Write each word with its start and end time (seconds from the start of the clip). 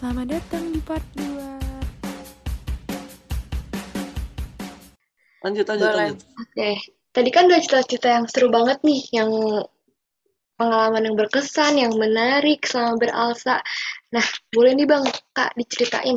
Selamat 0.00 0.32
datang 0.32 0.64
di 0.72 0.80
part 0.80 1.04
2. 1.12 1.60
Lanjut, 5.44 5.64
lanjut, 5.68 5.88
Boleh. 5.92 6.16
lanjut. 6.16 6.18
Oke, 6.40 6.70
tadi 7.12 7.28
kan 7.28 7.44
udah 7.44 7.60
cerita-cerita 7.60 8.08
yang 8.08 8.24
seru 8.24 8.48
banget 8.48 8.80
nih, 8.80 9.04
yang 9.12 9.28
pengalaman 10.56 11.04
yang 11.04 11.20
berkesan, 11.20 11.84
yang 11.84 11.92
menarik 12.00 12.64
selama 12.64 12.96
beralsa. 12.96 13.60
Nah, 14.16 14.24
boleh 14.48 14.72
nih 14.72 14.88
Bang, 14.88 15.04
Kak, 15.36 15.52
diceritain. 15.60 16.16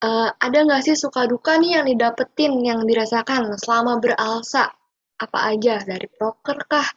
eh, 0.00 0.28
ada 0.40 0.58
nggak 0.64 0.80
sih 0.80 0.96
suka 0.96 1.28
duka 1.28 1.60
nih 1.60 1.76
yang 1.76 1.84
didapetin, 1.92 2.56
yang 2.64 2.88
dirasakan 2.88 3.52
selama 3.60 4.00
beralsa? 4.00 4.72
Apa 5.20 5.52
aja? 5.52 5.76
Dari 5.84 6.08
proker 6.08 6.56
kah? 6.64 6.88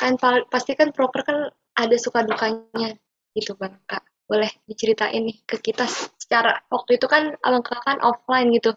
Kan 0.00 0.16
pal- 0.16 0.48
pasti 0.48 0.72
kan 0.72 0.96
proker 0.96 1.28
kan 1.28 1.52
ada 1.76 1.96
suka 2.00 2.24
dukanya 2.24 2.96
gitu 3.36 3.52
Bang, 3.52 3.76
Kak. 3.84 4.07
Boleh 4.28 4.52
diceritain 4.68 5.24
nih 5.24 5.40
ke 5.48 5.56
kita 5.58 5.88
secara 6.20 6.60
waktu 6.68 7.00
itu 7.00 7.08
kan 7.08 7.32
abang 7.40 7.64
kakak 7.64 7.84
kan 7.88 7.98
offline 8.04 8.52
gitu. 8.52 8.76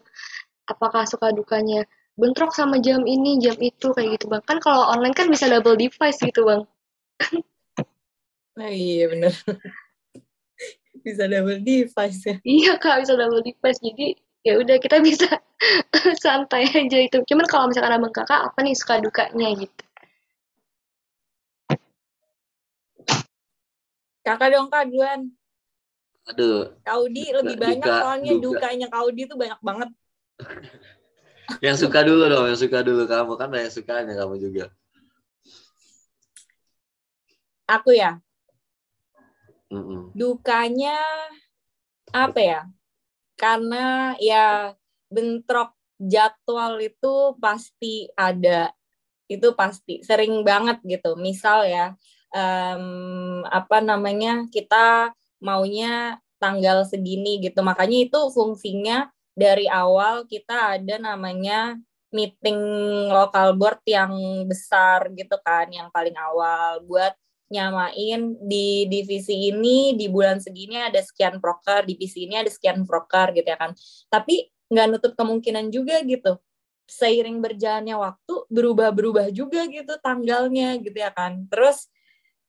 Apakah 0.64 1.04
suka 1.04 1.30
dukanya 1.36 1.84
bentrok 2.16 2.56
sama 2.56 2.80
jam 2.80 3.04
ini, 3.04 3.36
jam 3.40 3.56
itu 3.60 3.92
kayak 3.92 4.16
gitu 4.16 4.32
bang. 4.32 4.42
Kan 4.48 4.58
kalau 4.64 4.88
online 4.88 5.12
kan 5.12 5.28
bisa 5.28 5.48
double 5.52 5.76
device 5.76 6.18
gitu 6.20 6.42
bang. 6.48 6.62
Nah, 8.52 8.68
iya 8.68 9.08
bener. 9.08 9.32
Bisa 11.00 11.24
double 11.24 11.64
device 11.64 12.20
ya. 12.28 12.36
Iya 12.44 12.76
kak 12.76 13.00
bisa 13.02 13.16
double 13.16 13.40
device. 13.40 13.80
Jadi 13.80 14.12
ya 14.44 14.60
udah 14.60 14.76
kita 14.76 15.00
bisa 15.00 15.26
santai 16.22 16.68
aja 16.68 16.98
itu. 17.00 17.18
Cuman 17.26 17.48
kalau 17.48 17.72
misalkan 17.72 17.96
abang 17.96 18.12
kakak 18.12 18.52
apa 18.52 18.58
nih 18.60 18.76
suka 18.76 19.00
dukanya 19.00 19.48
gitu. 19.56 19.82
Kakak 24.22 24.54
dong 24.54 24.70
kak 24.70 24.86
duluan. 24.86 25.34
Aduh, 26.30 26.70
Kaudi 26.86 27.24
lebih 27.34 27.56
banyak 27.58 27.82
duka- 27.86 28.00
soalnya 28.02 28.32
duka. 28.34 28.42
dukanya 28.44 28.86
Kaudi 28.90 29.22
tuh 29.30 29.36
banyak 29.38 29.60
banget. 29.62 29.88
yang 31.64 31.76
suka 31.78 32.00
dulu 32.02 32.24
dong, 32.26 32.46
yang 32.50 32.58
suka 32.58 32.78
dulu 32.82 33.02
kamu 33.06 33.32
kan 33.40 33.48
banyak 33.50 33.70
sukanya 33.72 34.14
kamu 34.18 34.34
juga. 34.42 34.64
Aku 37.74 37.90
ya, 37.96 38.20
Mm-mm. 39.72 40.12
dukanya 40.12 40.98
apa 42.12 42.40
ya? 42.40 42.60
Karena 43.38 44.14
ya 44.20 44.74
bentrok 45.10 45.74
jadwal 45.98 46.78
itu 46.82 47.14
pasti 47.40 48.08
ada. 48.18 48.70
Itu 49.30 49.54
pasti 49.56 50.02
sering 50.04 50.44
banget 50.44 50.78
gitu. 50.84 51.16
Misal 51.16 51.66
ya 51.68 51.86
em, 52.34 52.84
apa 53.48 53.78
namanya? 53.80 54.46
Kita 54.52 55.10
maunya 55.42 56.16
tanggal 56.38 56.86
segini 56.86 57.42
gitu. 57.42 57.60
Makanya 57.60 58.08
itu 58.08 58.20
fungsinya 58.30 59.10
dari 59.34 59.66
awal 59.68 60.24
kita 60.26 60.78
ada 60.78 60.96
namanya 60.98 61.76
meeting 62.12 62.60
local 63.08 63.56
board 63.56 63.80
yang 63.88 64.12
besar 64.44 65.08
gitu 65.16 65.36
kan, 65.40 65.66
yang 65.72 65.88
paling 65.90 66.14
awal 66.14 66.84
buat 66.84 67.16
nyamain 67.52 68.36
di 68.40 68.88
divisi 68.88 69.52
ini 69.52 69.92
di 69.92 70.08
bulan 70.08 70.40
segini 70.40 70.80
ada 70.80 71.00
sekian 71.04 71.36
proker, 71.36 71.84
divisi 71.84 72.24
ini 72.24 72.40
ada 72.40 72.48
sekian 72.48 72.84
proker 72.88 73.36
gitu 73.36 73.48
ya 73.48 73.58
kan. 73.60 73.76
Tapi 74.08 74.48
nggak 74.72 74.86
nutup 74.88 75.12
kemungkinan 75.16 75.68
juga 75.68 76.00
gitu. 76.04 76.40
Seiring 76.88 77.40
berjalannya 77.40 77.96
waktu 77.96 78.34
berubah-berubah 78.52 79.32
juga 79.32 79.64
gitu 79.68 79.96
tanggalnya 80.00 80.80
gitu 80.80 80.96
ya 80.96 81.12
kan. 81.12 81.44
Terus 81.48 81.88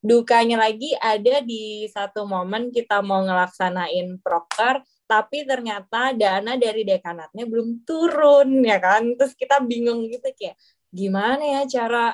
dukanya 0.03 0.59
lagi 0.67 0.91
ada 0.99 1.39
di 1.39 1.87
satu 1.87 2.27
momen 2.27 2.69
kita 2.75 2.99
mau 2.99 3.23
ngelaksanain 3.23 4.19
proker 4.19 4.83
tapi 5.07 5.47
ternyata 5.47 6.11
dana 6.11 6.59
dari 6.59 6.83
dekanatnya 6.83 7.47
belum 7.47 7.87
turun 7.87 8.63
ya 8.65 8.77
kan. 8.83 9.15
Terus 9.15 9.33
kita 9.37 9.63
bingung 9.63 10.09
gitu 10.11 10.27
kayak 10.35 10.59
gimana 10.91 11.43
ya 11.43 11.61
cara 11.69 12.05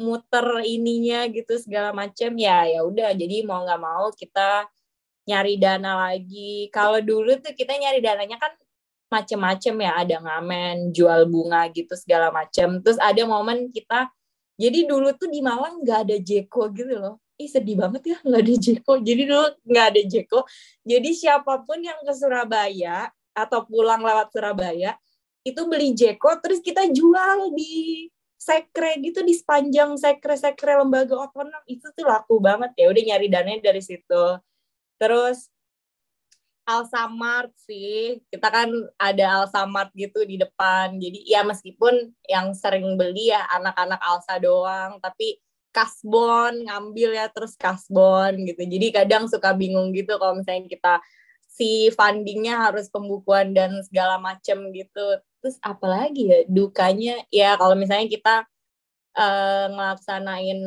muter 0.00 0.64
ininya? 0.64 1.28
Gitu 1.28 1.60
segala 1.60 1.90
macam 1.92 2.32
ya 2.38 2.64
ya 2.68 2.80
udah 2.86 3.12
jadi 3.12 3.44
mau 3.44 3.64
nggak 3.66 3.80
mau 3.82 4.08
kita 4.16 4.68
nyari 5.28 5.60
dana 5.60 6.08
lagi. 6.08 6.72
Kalau 6.72 7.00
dulu 7.04 7.36
tuh 7.44 7.52
kita 7.52 7.76
nyari 7.76 8.00
dananya 8.00 8.38
kan 8.40 8.52
macem-macem 9.08 9.74
ya 9.80 9.92
ada 10.04 10.16
ngamen 10.20 10.92
jual 10.92 11.24
bunga 11.32 11.64
gitu 11.72 11.96
segala 11.96 12.28
macam 12.28 12.84
terus 12.84 13.00
ada 13.00 13.24
momen 13.24 13.72
kita 13.72 14.12
jadi 14.58 14.90
dulu 14.90 15.14
tuh 15.14 15.30
di 15.30 15.38
Malang 15.38 15.86
nggak 15.86 15.98
ada 16.10 16.16
Jeko 16.18 16.66
gitu 16.74 16.98
loh. 16.98 17.22
Ih 17.38 17.46
sedih 17.46 17.78
banget 17.78 18.02
ya 18.10 18.16
nggak 18.26 18.42
ada 18.42 18.54
Jeko. 18.58 18.92
Jadi 18.98 19.22
dulu 19.30 19.46
nggak 19.70 19.86
ada 19.94 20.02
Jeko. 20.02 20.40
Jadi 20.82 21.10
siapa 21.14 21.62
pun 21.62 21.78
yang 21.78 22.02
ke 22.02 22.10
Surabaya 22.10 23.06
atau 23.30 23.62
pulang 23.62 24.02
lewat 24.02 24.34
Surabaya 24.34 24.98
itu 25.46 25.62
beli 25.70 25.94
Jeko 25.94 26.42
terus 26.42 26.58
kita 26.58 26.90
jual 26.90 27.54
di 27.54 28.10
sekre 28.38 28.98
gitu 29.02 29.22
di 29.22 29.34
sepanjang 29.38 29.94
sekre-sekre 29.94 30.74
lembaga 30.82 31.14
otonom. 31.30 31.62
Itu 31.70 31.94
tuh 31.94 32.02
laku 32.02 32.42
banget 32.42 32.74
ya. 32.74 32.90
Udah 32.90 33.02
nyari 33.14 33.26
dananya 33.30 33.70
dari 33.70 33.82
situ. 33.82 34.24
Terus 34.98 35.46
Alsamart 36.68 37.48
sih. 37.64 38.20
Kita 38.28 38.52
kan 38.52 38.68
ada 39.00 39.40
Alsamart 39.40 39.88
gitu 39.96 40.20
di 40.28 40.36
depan. 40.36 41.00
Jadi 41.00 41.24
ya 41.24 41.40
meskipun 41.40 42.12
yang 42.28 42.52
sering 42.52 43.00
beli 43.00 43.32
ya 43.32 43.48
anak-anak 43.56 44.00
Alsa 44.04 44.36
doang 44.36 45.00
tapi 45.00 45.40
kasbon 45.72 46.68
ngambil 46.68 47.16
ya 47.16 47.26
terus 47.32 47.56
kasbon 47.56 48.44
gitu. 48.44 48.68
Jadi 48.68 48.86
kadang 48.92 49.24
suka 49.32 49.56
bingung 49.56 49.96
gitu 49.96 50.20
kalau 50.20 50.36
misalnya 50.36 50.68
kita 50.68 50.94
si 51.48 51.88
fundingnya 51.96 52.68
harus 52.68 52.92
pembukuan 52.92 53.56
dan 53.56 53.80
segala 53.88 54.20
macem 54.20 54.68
gitu. 54.76 55.06
Terus 55.40 55.56
apalagi 55.64 56.22
ya 56.28 56.40
dukanya? 56.52 57.24
Ya 57.32 57.56
kalau 57.56 57.74
misalnya 57.80 58.12
kita 58.12 58.34
eh, 59.16 59.66
ngelaksanain 59.72 60.60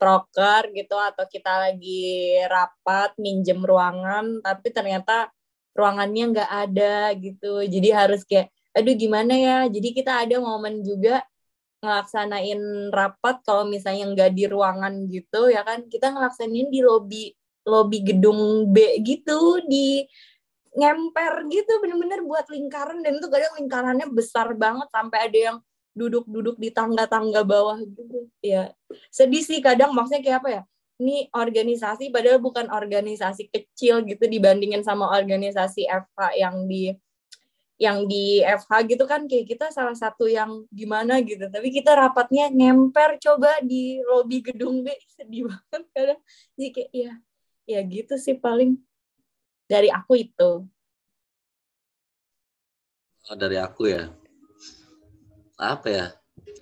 proker 0.00 0.62
gitu 0.72 0.96
atau 0.96 1.24
kita 1.28 1.52
lagi 1.68 2.40
rapat 2.48 3.14
minjem 3.20 3.60
ruangan 3.62 4.40
tapi 4.40 4.68
ternyata 4.72 5.30
ruangannya 5.76 6.24
nggak 6.32 6.50
ada 6.50 6.94
gitu. 7.16 7.64
Jadi 7.64 7.88
harus 7.92 8.22
kayak 8.28 8.52
aduh 8.76 8.94
gimana 8.96 9.34
ya? 9.36 9.58
Jadi 9.68 9.88
kita 9.96 10.24
ada 10.24 10.36
momen 10.40 10.80
juga 10.84 11.24
ngelaksanain 11.82 12.92
rapat 12.94 13.42
kalau 13.42 13.66
misalnya 13.66 14.06
nggak 14.14 14.30
di 14.36 14.44
ruangan 14.48 15.08
gitu 15.08 15.50
ya 15.50 15.62
kan? 15.66 15.88
Kita 15.88 16.12
ngelaksanain 16.14 16.68
di 16.70 16.80
lobi 16.84 17.32
lobi 17.62 17.98
gedung 18.02 18.72
B 18.74 18.98
gitu 19.06 19.62
di 19.66 20.02
ngemper 20.72 21.46
gitu 21.52 21.72
bener-bener 21.84 22.24
buat 22.24 22.46
lingkaran. 22.48 23.04
Dan 23.04 23.20
itu 23.20 23.28
kadang 23.28 23.52
lingkarannya 23.60 24.06
besar 24.12 24.54
banget 24.56 24.88
sampai 24.92 25.18
ada 25.28 25.38
yang 25.52 25.58
duduk-duduk 25.92 26.56
di 26.56 26.72
tangga-tangga 26.72 27.44
bawah 27.44 27.76
gitu. 27.80 28.28
Ya 28.40 28.72
sedih 29.12 29.44
sih 29.44 29.60
kadang 29.60 29.92
maksudnya 29.92 30.24
kayak 30.24 30.38
apa 30.44 30.48
ya 30.48 30.62
ini 31.02 31.26
organisasi 31.34 32.14
padahal 32.14 32.38
bukan 32.38 32.70
organisasi 32.70 33.50
kecil 33.50 34.06
gitu 34.06 34.30
dibandingin 34.30 34.86
sama 34.86 35.10
organisasi 35.10 35.90
FH 35.90 36.38
yang 36.38 36.70
di 36.70 36.94
yang 37.82 38.06
di 38.06 38.38
FH 38.46 38.86
gitu 38.86 39.04
kan 39.10 39.26
kayak 39.26 39.50
kita 39.50 39.74
salah 39.74 39.98
satu 39.98 40.30
yang 40.30 40.62
gimana 40.70 41.18
gitu 41.26 41.50
tapi 41.50 41.74
kita 41.74 41.98
rapatnya 41.98 42.46
ngemper 42.46 43.18
coba 43.18 43.58
di 43.66 43.98
lobi 44.06 44.38
gedung 44.38 44.86
B 44.86 44.94
sedih 45.10 45.50
banget 45.50 45.82
kadang 45.90 46.20
jadi 46.54 46.70
kayak 46.70 46.90
ya 46.94 47.12
ya 47.66 47.80
gitu 47.82 48.14
sih 48.14 48.38
paling 48.38 48.78
dari 49.66 49.90
aku 49.90 50.14
itu 50.22 50.70
Oh, 53.30 53.38
dari 53.38 53.54
aku 53.54 53.86
ya. 53.86 54.10
Apa 55.54 55.86
ya? 55.86 56.06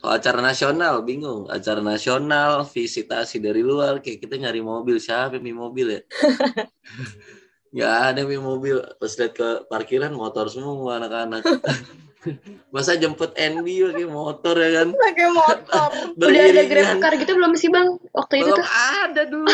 Kalau 0.01 0.13
acara 0.17 0.41
nasional 0.41 1.05
bingung. 1.05 1.45
Acara 1.53 1.85
nasional, 1.85 2.65
visitasi 2.65 3.37
dari 3.37 3.61
luar, 3.61 4.01
kayak 4.01 4.25
kita 4.25 4.41
nyari 4.41 4.65
mobil. 4.65 4.97
Siapa 4.97 5.37
yang 5.37 5.61
mobil 5.61 5.87
ya? 5.93 6.01
Nggak 7.77 7.95
ada 8.09 8.21
yang 8.25 8.45
mobil. 8.45 8.81
Pas 8.97 9.13
lihat 9.13 9.33
ke 9.37 9.49
parkiran, 9.69 10.13
motor 10.17 10.49
semua 10.49 10.97
anak-anak. 10.99 11.45
Masa 12.75 13.01
jemput 13.01 13.33
NB 13.33 13.65
pakai 13.65 14.05
motor 14.05 14.53
ya 14.53 14.85
kan? 14.85 14.89
pakai 14.93 15.29
motor 15.33 15.89
Udah 16.21 16.45
ada 16.53 16.63
grab 16.69 17.01
car 17.01 17.17
gitu 17.17 17.33
belum 17.33 17.57
sih 17.57 17.73
bang 17.73 17.97
waktu 18.13 18.45
itu 18.45 18.53
Belum 18.53 18.61
tuh? 18.61 18.69
ada 19.01 19.23
dulu. 19.25 19.49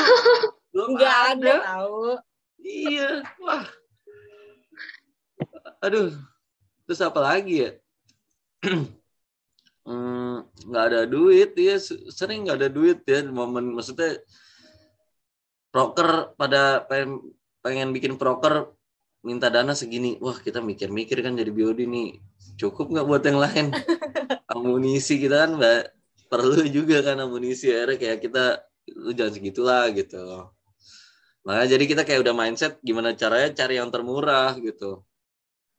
Belum 0.74 0.88
nggak 0.98 1.16
ada 1.30 1.54
tahu 1.62 2.18
Iya. 2.66 3.22
Wah. 3.38 3.62
Aduh. 5.86 6.10
Terus 6.90 7.00
apa 7.06 7.20
lagi 7.22 7.54
ya? 7.62 7.70
Hmm, 9.86 10.42
nggak 10.66 10.84
ada 10.90 11.00
duit 11.06 11.54
ya 11.54 11.78
sering 12.10 12.42
nggak 12.42 12.58
ada 12.58 12.68
duit 12.70 13.06
ya 13.06 13.22
momen 13.30 13.70
maksudnya 13.70 14.18
proker 15.70 16.34
pada 16.34 16.82
pengen, 16.90 17.22
pengen 17.62 17.88
bikin 17.94 18.18
proker 18.18 18.72
minta 19.22 19.52
dana 19.52 19.76
segini. 19.76 20.16
Wah 20.22 20.40
kita 20.40 20.64
mikir-mikir 20.64 21.20
kan 21.20 21.36
jadi 21.36 21.52
biodi 21.52 21.84
nih. 21.84 22.18
Cukup 22.56 22.90
nggak 22.94 23.06
buat 23.06 23.22
yang 23.28 23.38
lain? 23.42 23.66
Amunisi 24.56 25.20
kita 25.20 25.44
kan 25.44 25.60
mbak 25.60 25.92
perlu 26.32 26.64
juga 26.66 27.04
kan 27.04 27.20
amunisi. 27.20 27.68
Akhirnya 27.68 27.98
kayak 28.00 28.18
kita 28.24 28.44
lu 28.96 29.10
jangan 29.12 29.32
segitulah 29.36 29.84
gitu. 29.92 30.50
Makanya 31.44 31.78
jadi 31.78 31.84
kita 31.84 32.02
kayak 32.02 32.20
udah 32.24 32.34
mindset 32.34 32.80
gimana 32.82 33.12
caranya 33.14 33.50
cari 33.52 33.76
yang 33.76 33.90
termurah 33.90 34.56
gitu. 34.58 35.04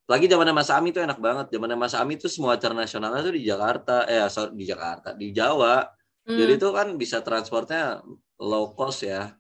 Lagi 0.08 0.26
zamannya 0.32 0.56
Mas 0.56 0.72
Ami 0.72 0.96
tuh 0.96 1.04
enak 1.04 1.20
banget. 1.20 1.52
Zamannya 1.52 1.76
Mas 1.76 1.92
Ami 1.92 2.16
tuh 2.16 2.32
semua 2.32 2.56
acara 2.56 2.72
nasionalnya 2.72 3.28
tuh 3.28 3.36
di 3.36 3.44
Jakarta, 3.44 4.08
eh 4.08 4.24
sorry, 4.32 4.56
di 4.56 4.64
Jakarta, 4.64 5.12
di 5.12 5.36
Jawa. 5.36 5.84
Hmm. 6.24 6.38
Jadi 6.40 6.54
tuh 6.56 6.72
kan 6.72 6.88
bisa 6.96 7.20
transportnya 7.20 8.00
low 8.40 8.72
cost 8.72 9.04
ya. 9.04 9.36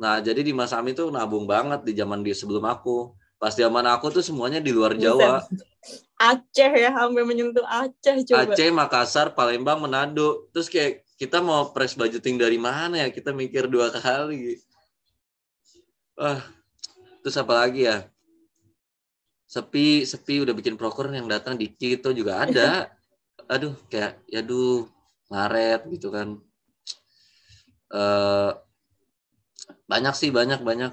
Nah, 0.00 0.24
jadi 0.24 0.40
di 0.40 0.56
Mas 0.56 0.72
Ami 0.72 0.96
tuh 0.96 1.12
nabung 1.12 1.44
banget 1.44 1.84
di 1.84 1.92
zaman 1.92 2.24
di 2.24 2.32
sebelum 2.32 2.64
aku. 2.64 3.12
Pas 3.36 3.52
zaman 3.52 3.84
aku 3.90 4.08
tuh 4.08 4.24
semuanya 4.24 4.62
di 4.62 4.72
luar 4.72 4.96
Jawa. 4.96 5.44
Aceh 6.16 6.72
ya, 6.78 6.94
sampai 6.94 7.26
menyentuh 7.26 7.66
Aceh 7.66 8.22
coba. 8.30 8.54
Aceh, 8.54 8.68
Makassar, 8.70 9.26
Palembang, 9.34 9.82
Manado. 9.82 10.48
Terus 10.54 10.70
kayak 10.70 11.02
kita 11.18 11.42
mau 11.42 11.74
press 11.74 11.92
budgeting 11.98 12.38
dari 12.38 12.56
mana 12.56 13.02
ya? 13.04 13.08
Kita 13.10 13.34
mikir 13.34 13.66
dua 13.66 13.90
kali. 13.92 14.56
Wah, 16.14 16.40
terus 17.20 17.36
apa 17.36 17.66
lagi 17.66 17.84
ya? 17.90 18.11
Sepi, 19.52 20.08
sepi 20.08 20.40
udah 20.40 20.56
bikin 20.56 20.80
proker 20.80 21.12
yang 21.12 21.28
datang 21.28 21.60
dikit 21.60 22.08
tuh 22.08 22.16
juga 22.16 22.40
ada. 22.48 22.88
Aduh, 23.52 23.76
kayak 23.92 24.24
ya 24.32 24.40
aduh, 24.40 24.88
Maret 25.28 25.80
gitu 25.92 26.08
kan. 26.08 26.40
Eh 27.92 28.50
banyak 29.84 30.14
sih, 30.16 30.32
banyak 30.32 30.64
banyak. 30.64 30.92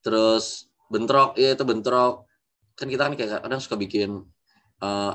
Terus 0.00 0.72
bentrok, 0.88 1.36
ya 1.36 1.52
itu 1.52 1.64
bentrok. 1.68 2.24
Kan 2.80 2.88
kita 2.88 3.12
kan 3.12 3.12
kayak 3.12 3.44
kadang 3.44 3.60
suka 3.60 3.76
bikin 3.76 4.24
eh 4.80 5.12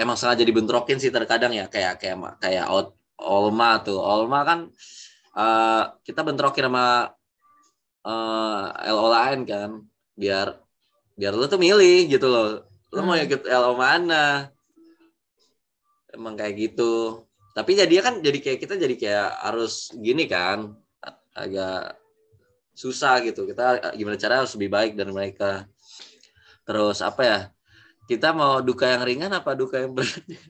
emang 0.00 0.16
sengaja 0.16 0.44
dibentrokin 0.48 0.96
sih 0.96 1.12
terkadang 1.12 1.52
ya 1.52 1.68
kayak 1.68 2.00
kayak 2.00 2.16
kayak 2.40 2.64
out 2.72 2.96
Olma 3.20 3.84
tuh. 3.84 4.00
Olma 4.00 4.48
kan 4.48 4.58
eh 5.36 5.84
kita 6.08 6.24
bentrokin 6.24 6.72
sama 6.72 7.12
eh 8.08 8.64
LO 8.96 9.06
lain 9.12 9.40
kan 9.44 9.70
biar 10.16 10.69
biar 11.20 11.36
lu 11.36 11.44
tuh 11.44 11.60
milih 11.60 12.08
gitu 12.08 12.24
loh. 12.24 12.64
Lu 12.88 13.04
mau 13.04 13.12
Hmm. 13.12 13.28
ikut 13.28 13.44
LO 13.44 13.76
mana? 13.76 14.48
Emang 16.16 16.34
kayak 16.40 16.56
gitu. 16.56 17.20
Tapi 17.52 17.76
jadi 17.76 17.92
kan 18.00 18.24
jadi 18.24 18.38
kayak 18.40 18.58
kita 18.64 18.74
jadi 18.80 18.94
kayak 18.96 19.28
harus 19.44 19.92
gini 20.00 20.24
kan 20.24 20.72
agak 21.36 22.00
susah 22.72 23.20
gitu. 23.20 23.44
Kita 23.44 23.92
gimana 23.92 24.16
cara 24.16 24.40
harus 24.40 24.56
lebih 24.56 24.70
baik 24.72 24.92
dari 24.96 25.12
mereka. 25.12 25.68
Terus 26.64 27.04
apa 27.04 27.22
ya? 27.22 27.38
Kita 28.08 28.32
mau 28.32 28.64
duka 28.64 28.88
yang 28.88 29.04
ringan 29.04 29.30
apa 29.36 29.52
duka 29.54 29.76
yang 29.76 29.92
berat? 29.92 30.24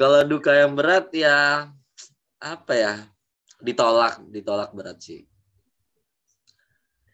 Kalau 0.00 0.20
duka 0.24 0.52
yang 0.56 0.72
berat 0.74 1.12
ya 1.12 1.68
apa 2.40 2.72
ya? 2.72 2.94
Ditolak, 3.60 4.24
ditolak 4.32 4.70
berat 4.72 4.98
sih. 5.00 5.24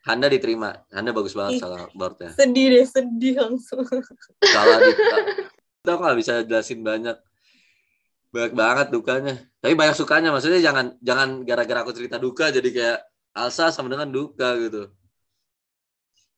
Handa 0.06 0.30
diterima. 0.30 0.86
Handa 0.94 1.10
bagus 1.10 1.34
banget 1.34 1.58
Ih. 1.58 1.60
salah 1.66 1.90
boardnya. 1.90 2.30
Sedih 2.38 2.70
deh, 2.70 2.86
sedih 2.86 3.42
langsung. 3.42 3.82
Salah 4.38 4.78
di 4.78 4.94
kita 5.82 5.92
nggak 5.98 6.16
bisa 6.18 6.32
jelasin 6.46 6.82
banyak. 6.86 7.18
Banyak 8.30 8.52
banget 8.54 8.86
dukanya. 8.94 9.34
Tapi 9.58 9.74
banyak 9.74 9.98
sukanya. 9.98 10.30
Maksudnya 10.30 10.62
jangan 10.62 10.94
jangan 11.02 11.42
gara-gara 11.42 11.82
aku 11.82 11.90
cerita 11.94 12.22
duka 12.22 12.54
jadi 12.54 12.68
kayak 12.70 12.98
Alsa 13.34 13.74
sama 13.74 13.90
dengan 13.90 14.10
duka 14.10 14.54
gitu. 14.62 14.94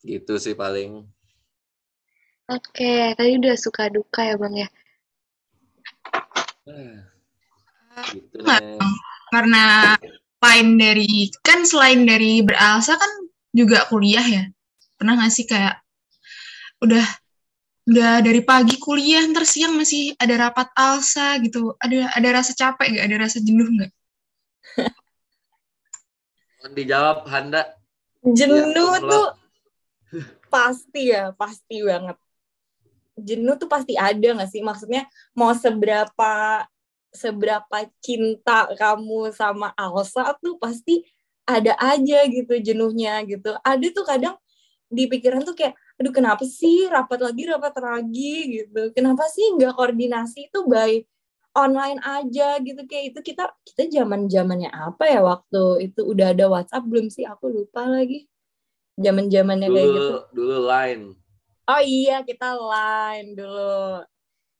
Gitu 0.01 0.35
sih 0.41 0.57
paling. 0.57 1.05
Oke, 2.49 3.13
tadi 3.13 3.37
udah 3.37 3.57
suka 3.61 3.93
duka 3.93 4.25
ya 4.25 4.41
Bang 4.41 4.57
ya. 4.57 4.69
Eh, 6.69 6.97
Gitu 8.15 8.37
Nggak, 8.41 8.61
deh. 8.63 8.79
Karena 9.29 9.95
lain 10.39 10.69
dari 10.79 11.29
kan 11.43 11.67
selain 11.67 12.07
dari 12.07 12.41
beralsa 12.43 12.95
kan 12.95 13.13
juga 13.51 13.87
kuliah 13.91 14.23
ya 14.23 14.45
pernah 14.95 15.19
nggak 15.19 15.33
sih 15.33 15.47
kayak 15.47 15.83
udah 16.85 17.07
udah 17.89 18.21
dari 18.21 18.45
pagi 18.45 18.77
kuliah 18.77 19.25
ntar 19.33 19.49
siang 19.49 19.75
masih 19.75 20.13
ada 20.21 20.49
rapat 20.49 20.69
alsa 20.77 21.41
gitu 21.41 21.75
ada 21.81 22.13
ada 22.13 22.29
rasa 22.37 22.53
capek 22.53 23.01
gak 23.01 23.07
ada 23.09 23.17
rasa 23.17 23.39
jenuh 23.41 23.67
nggak 23.67 23.91
Dijawab 26.67 27.25
Handa. 27.31 27.79
Jenuh 28.27 28.99
Ya, 28.99 29.07
tuh 29.07 29.27
pasti 30.51 31.03
ya, 31.15 31.25
pasti 31.39 31.87
banget. 31.87 32.19
Jenuh 33.19 33.55
tuh 33.59 33.71
pasti 33.71 33.95
ada 33.95 34.29
gak 34.43 34.51
sih? 34.51 34.63
Maksudnya 34.63 35.07
mau 35.39 35.55
seberapa 35.55 36.33
seberapa 37.13 37.89
cinta 38.05 38.69
kamu 38.77 39.33
sama 39.33 39.73
Alsa 39.75 40.37
tuh 40.39 40.61
pasti 40.61 41.05
ada 41.49 41.73
aja 41.81 42.29
gitu 42.29 42.61
jenuhnya 42.61 43.25
gitu. 43.25 43.57
Ada 43.65 43.87
tuh 43.97 44.05
kadang 44.05 44.37
di 44.89 45.09
pikiran 45.09 45.45
tuh 45.45 45.57
kayak, 45.57 45.77
aduh 46.01 46.13
kenapa 46.13 46.45
sih 46.45 46.89
rapat 46.89 47.21
lagi, 47.25 47.43
rapat 47.49 47.75
lagi? 47.81 48.61
gitu. 48.61 48.93
Kenapa 48.93 49.25
sih 49.33 49.57
nggak 49.57 49.73
koordinasi 49.77 50.53
itu 50.53 50.61
by 50.69 51.01
online 51.57 52.01
aja? 52.05 52.61
gitu. 52.61 52.85
Kayak 52.85 53.17
itu 53.17 53.21
kita 53.33 53.45
kita 53.65 53.83
zaman 53.89 54.29
zamannya 54.29 54.69
apa 54.69 55.09
ya 55.09 55.21
waktu 55.25 55.89
itu? 55.89 56.01
Udah 56.05 56.37
ada 56.37 56.53
WhatsApp 56.53 56.85
belum 56.85 57.09
sih? 57.09 57.25
Aku 57.25 57.49
lupa 57.49 57.89
lagi 57.89 58.29
zaman 59.01 59.33
zamannya 59.33 59.69
kayak 59.73 59.89
gitu. 59.89 60.13
Dulu 60.13 60.19
dulu 60.37 60.57
lain. 60.69 61.01
oh 61.69 61.83
iya 61.85 62.25
kita 62.25 62.57
line 62.57 63.29
dulu. 63.37 64.05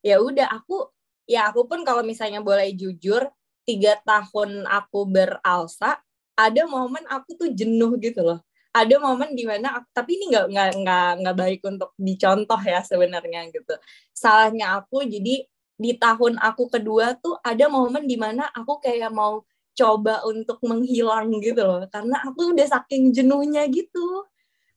Ya 0.01 0.17
udah 0.25 0.47
aku 0.57 0.89
ya 1.29 1.53
aku 1.53 1.69
pun 1.69 1.85
kalau 1.85 2.01
misalnya 2.01 2.41
boleh 2.41 2.73
jujur 2.73 3.29
tiga 3.69 4.01
tahun 4.01 4.65
aku 4.65 5.05
beralsa 5.05 6.01
ada 6.39 6.63
momen 6.71 7.05
aku 7.11 7.35
tuh 7.35 7.51
jenuh 7.51 7.99
gitu 7.99 8.23
loh. 8.23 8.41
Ada 8.71 9.03
momen 9.03 9.35
di 9.35 9.43
mana 9.43 9.83
aku, 9.83 9.91
tapi 9.91 10.11
ini 10.23 10.31
nggak 10.31 10.47
nggak 10.55 10.71
nggak 10.87 11.11
nggak 11.25 11.37
baik 11.37 11.61
untuk 11.67 11.91
dicontoh 11.99 12.61
ya 12.63 12.81
sebenarnya 12.87 13.51
gitu. 13.51 13.75
Salahnya 14.15 14.79
aku 14.79 15.03
jadi 15.03 15.43
di 15.79 15.93
tahun 15.99 16.39
aku 16.39 16.71
kedua 16.71 17.19
tuh 17.19 17.39
ada 17.43 17.67
momen 17.67 18.07
di 18.07 18.15
mana 18.15 18.47
aku 18.55 18.79
kayak 18.79 19.11
mau 19.11 19.43
coba 19.75 20.23
untuk 20.31 20.63
menghilang 20.63 21.43
gitu 21.43 21.59
loh. 21.67 21.83
Karena 21.91 22.23
aku 22.23 22.55
udah 22.55 22.67
saking 22.71 23.11
jenuhnya 23.11 23.67
gitu. 23.67 24.23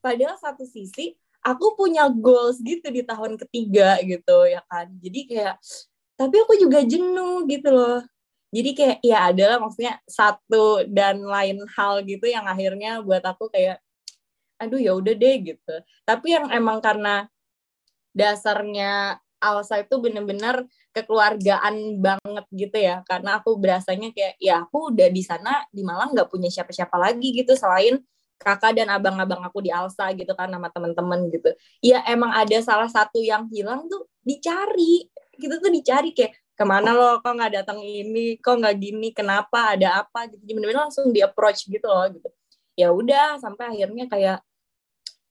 Padahal 0.01 0.33
satu 0.41 0.65
sisi 0.65 1.13
aku 1.45 1.77
punya 1.77 2.09
goals 2.09 2.57
gitu 2.61 2.89
di 2.89 3.05
tahun 3.05 3.37
ketiga 3.37 4.01
gitu 4.01 4.49
ya 4.49 4.65
kan. 4.65 4.89
Jadi 4.97 5.19
kayak 5.29 5.61
tapi 6.21 6.37
aku 6.37 6.53
juga 6.61 6.85
jenuh 6.85 7.49
gitu 7.49 7.69
loh. 7.73 7.99
Jadi 8.51 8.69
kayak 8.77 8.97
ya 9.01 9.17
adalah 9.31 9.57
maksudnya 9.63 9.97
satu 10.05 10.83
dan 10.85 11.23
lain 11.23 11.63
hal 11.73 12.03
gitu 12.03 12.27
yang 12.27 12.45
akhirnya 12.45 12.99
buat 13.01 13.23
aku 13.23 13.47
kayak 13.47 13.79
aduh 14.61 14.77
ya 14.77 14.93
udah 14.93 15.13
deh 15.17 15.35
gitu. 15.41 15.75
Tapi 16.05 16.27
yang 16.37 16.51
emang 16.53 16.83
karena 16.83 17.25
dasarnya 18.13 19.17
Alsa 19.41 19.81
itu 19.81 19.97
bener-bener 19.97 20.69
kekeluargaan 20.93 21.97
banget 21.97 22.45
gitu 22.53 22.77
ya. 22.77 23.01
Karena 23.09 23.41
aku 23.41 23.57
berasanya 23.57 24.13
kayak 24.13 24.37
ya 24.37 24.61
aku 24.67 24.93
udah 24.93 25.09
di 25.09 25.23
sana 25.25 25.65
di 25.73 25.81
Malang 25.81 26.13
nggak 26.13 26.29
punya 26.29 26.51
siapa-siapa 26.53 26.93
lagi 27.01 27.33
gitu. 27.33 27.57
Selain 27.57 27.97
kakak 28.37 28.77
dan 28.77 28.89
abang-abang 28.93 29.41
aku 29.45 29.65
di 29.65 29.73
Alsa 29.73 30.13
gitu 30.13 30.33
kan 30.37 30.49
sama 30.49 30.69
temen-temen 30.69 31.29
gitu. 31.33 31.49
Ya 31.81 32.05
emang 32.05 32.29
ada 32.33 32.57
salah 32.61 32.89
satu 32.89 33.21
yang 33.21 33.49
hilang 33.49 33.89
tuh 33.89 34.05
dicari 34.21 35.09
gitu 35.41 35.57
tuh 35.57 35.71
dicari 35.73 36.13
kayak 36.13 36.37
ke 36.53 36.63
mana 36.63 36.93
lo? 36.93 37.17
Kok 37.25 37.33
nggak 37.33 37.53
datang 37.63 37.79
ini? 37.81 38.37
Kok 38.37 38.61
nggak 38.61 38.75
gini? 38.77 39.09
Kenapa? 39.11 39.73
Ada 39.73 40.05
apa? 40.05 40.29
Gitu. 40.29 40.41
Bener-bener 40.45 40.87
langsung 40.87 41.09
di 41.09 41.25
approach 41.25 41.65
gitu 41.65 41.89
loh 41.89 42.05
gitu. 42.13 42.29
Ya 42.77 42.93
udah 42.93 43.41
sampai 43.41 43.73
akhirnya 43.73 44.05
kayak 44.05 44.39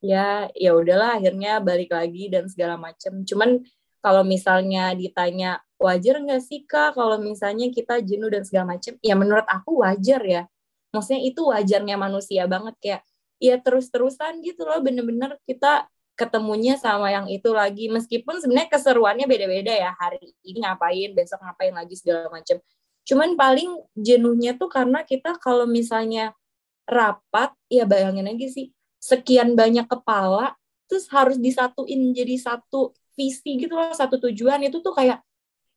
ya 0.01 0.49
ya 0.57 0.71
udahlah 0.73 1.21
akhirnya 1.21 1.61
balik 1.63 1.95
lagi 1.95 2.27
dan 2.33 2.51
segala 2.51 2.75
macem. 2.75 3.23
Cuman 3.23 3.63
kalau 4.01 4.25
misalnya 4.25 4.97
ditanya 4.97 5.61
wajar 5.77 6.21
nggak 6.21 6.43
sih 6.45 6.65
kak 6.65 6.97
kalau 6.97 7.21
misalnya 7.21 7.69
kita 7.73 8.01
jenuh 8.03 8.29
dan 8.33 8.43
segala 8.43 8.77
macem? 8.77 8.97
Ya 9.05 9.15
menurut 9.15 9.47
aku 9.47 9.85
wajar 9.85 10.21
ya. 10.25 10.43
Maksudnya 10.91 11.23
itu 11.23 11.47
wajarnya 11.47 11.97
manusia 12.01 12.45
banget 12.51 12.75
kayak 12.83 13.03
ya 13.41 13.57
terus-terusan 13.57 14.45
gitu 14.45 14.69
loh 14.69 14.83
bener-bener 14.85 15.39
kita 15.49 15.89
ketemunya 16.21 16.77
sama 16.77 17.09
yang 17.09 17.25
itu 17.33 17.49
lagi. 17.57 17.89
Meskipun 17.89 18.37
sebenarnya 18.45 18.69
keseruannya 18.69 19.25
beda-beda 19.25 19.73
ya 19.73 19.97
hari 19.97 20.37
ini 20.45 20.61
ngapain 20.61 21.17
besok 21.17 21.41
ngapain 21.41 21.73
lagi 21.73 21.97
segala 21.97 22.29
macem. 22.29 22.61
Cuman 23.09 23.33
paling 23.41 23.81
jenuhnya 23.97 24.61
tuh 24.61 24.69
karena 24.69 25.01
kita 25.09 25.41
kalau 25.41 25.65
misalnya 25.65 26.37
rapat 26.85 27.57
ya 27.73 27.89
bayangin 27.89 28.29
aja 28.29 28.49
sih 28.51 28.75
sekian 29.01 29.57
banyak 29.57 29.89
kepala 29.89 30.59
terus 30.91 31.07
harus 31.09 31.39
disatuin 31.39 32.11
jadi 32.11 32.35
satu 32.37 32.93
visi 33.15 33.57
gitu 33.63 33.79
loh 33.79 33.95
satu 33.95 34.19
tujuan 34.19 34.59
itu 34.67 34.83
tuh 34.83 34.91
kayak 34.91 35.23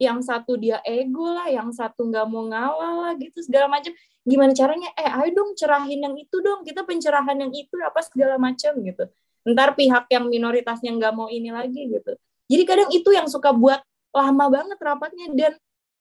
yang 0.02 0.20
satu 0.26 0.58
dia 0.58 0.82
ego 0.84 1.30
lah 1.32 1.48
yang 1.48 1.70
satu 1.70 2.10
nggak 2.10 2.26
mau 2.26 2.50
ngalah 2.50 2.94
lah 3.08 3.12
gitu 3.22 3.40
segala 3.46 3.70
macam 3.70 3.94
gimana 4.26 4.52
caranya? 4.56 4.90
Eh 4.98 5.06
ayo 5.06 5.30
dong 5.36 5.52
cerahin 5.54 6.02
yang 6.02 6.16
itu 6.18 6.40
dong 6.42 6.66
kita 6.66 6.82
pencerahan 6.88 7.38
yang 7.38 7.54
itu 7.54 7.76
apa 7.84 8.02
segala 8.02 8.42
macam 8.42 8.74
gitu 8.82 9.06
ntar 9.44 9.76
pihak 9.76 10.08
yang 10.08 10.32
minoritasnya 10.32 10.96
nggak 10.96 11.14
mau 11.14 11.28
ini 11.28 11.52
lagi 11.52 11.92
gitu. 11.92 12.16
Jadi 12.48 12.64
kadang 12.64 12.90
itu 12.92 13.10
yang 13.12 13.28
suka 13.28 13.52
buat 13.52 13.84
lama 14.16 14.46
banget 14.52 14.80
rapatnya. 14.80 15.28
Dan 15.36 15.54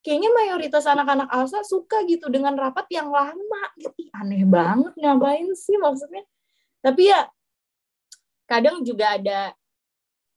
kayaknya 0.02 0.30
mayoritas 0.34 0.86
anak-anak 0.86 1.30
Alsa 1.30 1.62
suka 1.66 2.02
gitu 2.06 2.30
dengan 2.30 2.54
rapat 2.54 2.86
yang 2.90 3.10
lama. 3.10 3.62
Gitu. 3.78 4.10
Aneh 4.14 4.46
banget 4.46 4.94
ngapain 4.98 5.50
sih 5.54 5.78
maksudnya? 5.78 6.22
Tapi 6.82 7.10
ya 7.10 7.30
kadang 8.46 8.82
juga 8.82 9.16
ada 9.16 9.54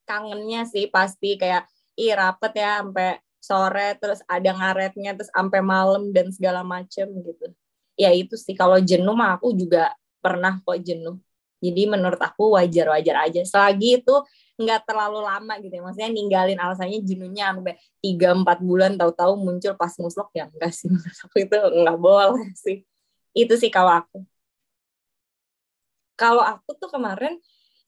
kangennya 0.06 0.70
sih 0.70 0.86
pasti 0.88 1.36
kayak 1.36 1.66
ih 1.98 2.14
rapet 2.14 2.54
ya 2.62 2.86
sampai 2.86 3.18
sore 3.42 3.98
terus 3.98 4.22
ada 4.26 4.50
ngaretnya 4.54 5.18
terus 5.18 5.30
sampai 5.34 5.62
malam 5.62 6.14
dan 6.14 6.30
segala 6.30 6.62
macem 6.62 7.10
gitu. 7.10 7.46
Ya 7.98 8.14
itu 8.14 8.38
sih 8.38 8.54
kalau 8.54 8.78
jenuh 8.82 9.14
mah 9.18 9.38
aku 9.38 9.54
juga 9.58 9.94
pernah 10.22 10.58
kok 10.62 10.78
jenuh 10.82 11.22
jadi 11.72 11.82
menurut 11.90 12.22
aku 12.22 12.54
wajar-wajar 12.54 13.30
aja. 13.30 13.42
Selagi 13.42 14.04
itu 14.04 14.16
nggak 14.56 14.88
terlalu 14.88 15.20
lama 15.26 15.54
gitu 15.60 15.74
ya. 15.76 15.84
Maksudnya 15.84 16.12
ninggalin 16.12 16.60
alasannya 16.60 17.00
jenuhnya 17.04 17.52
sampai 17.52 17.76
tiga 18.00 18.32
empat 18.32 18.64
bulan 18.64 18.96
tahu-tahu 18.96 19.34
muncul 19.36 19.74
pas 19.76 19.92
muslok 20.00 20.32
ya 20.32 20.48
enggak 20.48 20.72
sih. 20.72 20.88
Menurut 20.94 21.20
aku 21.26 21.36
itu 21.44 21.58
nggak 21.58 21.98
boleh 22.00 22.50
sih. 22.56 22.78
Itu 23.36 23.54
sih 23.60 23.68
kalau 23.74 24.06
aku. 24.06 24.24
Kalau 26.16 26.44
aku 26.46 26.80
tuh 26.80 26.88
kemarin 26.88 27.36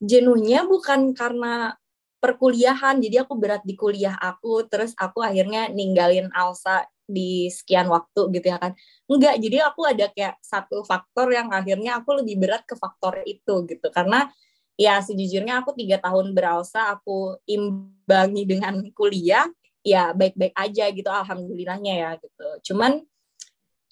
jenuhnya 0.02 0.68
bukan 0.68 1.16
karena 1.16 1.72
perkuliahan. 2.20 3.00
Jadi 3.00 3.16
aku 3.24 3.32
berat 3.40 3.64
di 3.64 3.72
kuliah 3.72 4.18
aku. 4.20 4.68
Terus 4.68 4.92
aku 5.00 5.24
akhirnya 5.24 5.72
ninggalin 5.72 6.28
Alsa 6.36 6.84
di 7.08 7.48
sekian 7.48 7.88
waktu 7.88 8.28
gitu 8.36 8.46
ya 8.52 8.60
kan. 8.60 8.76
Enggak 9.08 9.40
jadi 9.40 9.56
aku 9.72 9.80
ada 9.88 10.06
kayak 10.12 10.36
satu 10.44 10.84
faktor 10.84 11.32
yang 11.32 11.48
akhirnya 11.48 11.98
aku 12.04 12.20
lebih 12.20 12.36
berat 12.36 12.62
ke 12.68 12.76
faktor 12.76 13.24
itu 13.24 13.64
gitu. 13.64 13.88
Karena 13.88 14.28
ya 14.76 15.00
sejujurnya 15.00 15.64
aku 15.64 15.74
tiga 15.74 15.98
tahun 15.98 16.36
beralsa 16.36 16.94
aku 16.94 17.40
imbangi 17.48 18.44
dengan 18.46 18.78
kuliah 18.92 19.48
ya 19.82 20.12
baik-baik 20.12 20.54
aja 20.54 20.84
gitu 20.92 21.08
alhamdulillahnya 21.08 21.92
ya 21.96 22.10
gitu. 22.20 22.48
Cuman 22.70 23.02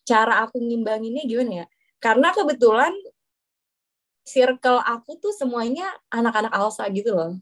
cara 0.04 0.44
aku 0.44 0.60
ngimbanginnya 0.60 1.24
gimana 1.24 1.52
ya? 1.64 1.66
Karena 1.98 2.30
kebetulan 2.36 2.92
circle 4.26 4.82
aku 4.84 5.16
tuh 5.16 5.32
semuanya 5.32 5.88
anak-anak 6.12 6.52
alsa 6.52 6.84
gitu 6.92 7.16
loh. 7.16 7.32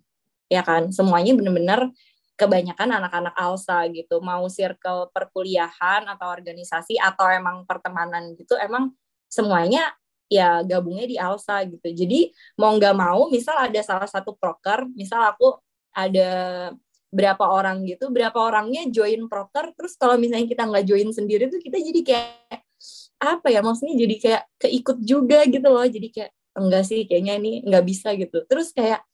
Ya 0.46 0.62
kan 0.62 0.94
semuanya 0.94 1.34
bener-bener 1.34 1.90
kebanyakan 2.34 2.98
anak-anak 3.02 3.34
alsa 3.38 3.86
gitu. 3.90 4.18
Mau 4.22 4.46
circle 4.50 5.10
perkuliahan 5.14 6.06
atau 6.10 6.26
organisasi 6.30 6.98
atau 6.98 7.30
emang 7.30 7.62
pertemanan 7.66 8.34
gitu 8.34 8.58
emang 8.58 8.90
semuanya 9.30 9.94
ya 10.30 10.62
gabungnya 10.66 11.06
di 11.06 11.16
Alsa 11.20 11.62
gitu. 11.68 11.88
Jadi 11.90 12.32
mau 12.58 12.74
nggak 12.74 12.96
mau, 12.96 13.28
misal 13.30 13.54
ada 13.60 13.80
salah 13.84 14.08
satu 14.08 14.34
proker, 14.34 14.88
misal 14.94 15.20
aku 15.30 15.58
ada 15.94 16.30
berapa 17.14 17.44
orang 17.46 17.86
gitu, 17.86 18.10
berapa 18.10 18.34
orangnya 18.34 18.90
join 18.90 19.30
proker, 19.30 19.70
terus 19.78 19.94
kalau 19.94 20.18
misalnya 20.18 20.50
kita 20.50 20.66
nggak 20.66 20.84
join 20.90 21.08
sendiri 21.14 21.46
tuh 21.46 21.62
kita 21.62 21.78
jadi 21.78 22.00
kayak 22.02 22.62
apa 23.22 23.48
ya 23.48 23.62
maksudnya 23.62 23.94
jadi 23.94 24.16
kayak 24.18 24.42
keikut 24.58 24.98
juga 25.00 25.46
gitu 25.46 25.68
loh. 25.70 25.86
Jadi 25.86 26.08
kayak 26.10 26.30
enggak 26.58 26.84
sih 26.86 27.06
kayaknya 27.06 27.34
ini 27.38 27.52
nggak 27.62 27.84
bisa 27.86 28.14
gitu. 28.18 28.42
Terus 28.50 28.74
kayak 28.74 29.06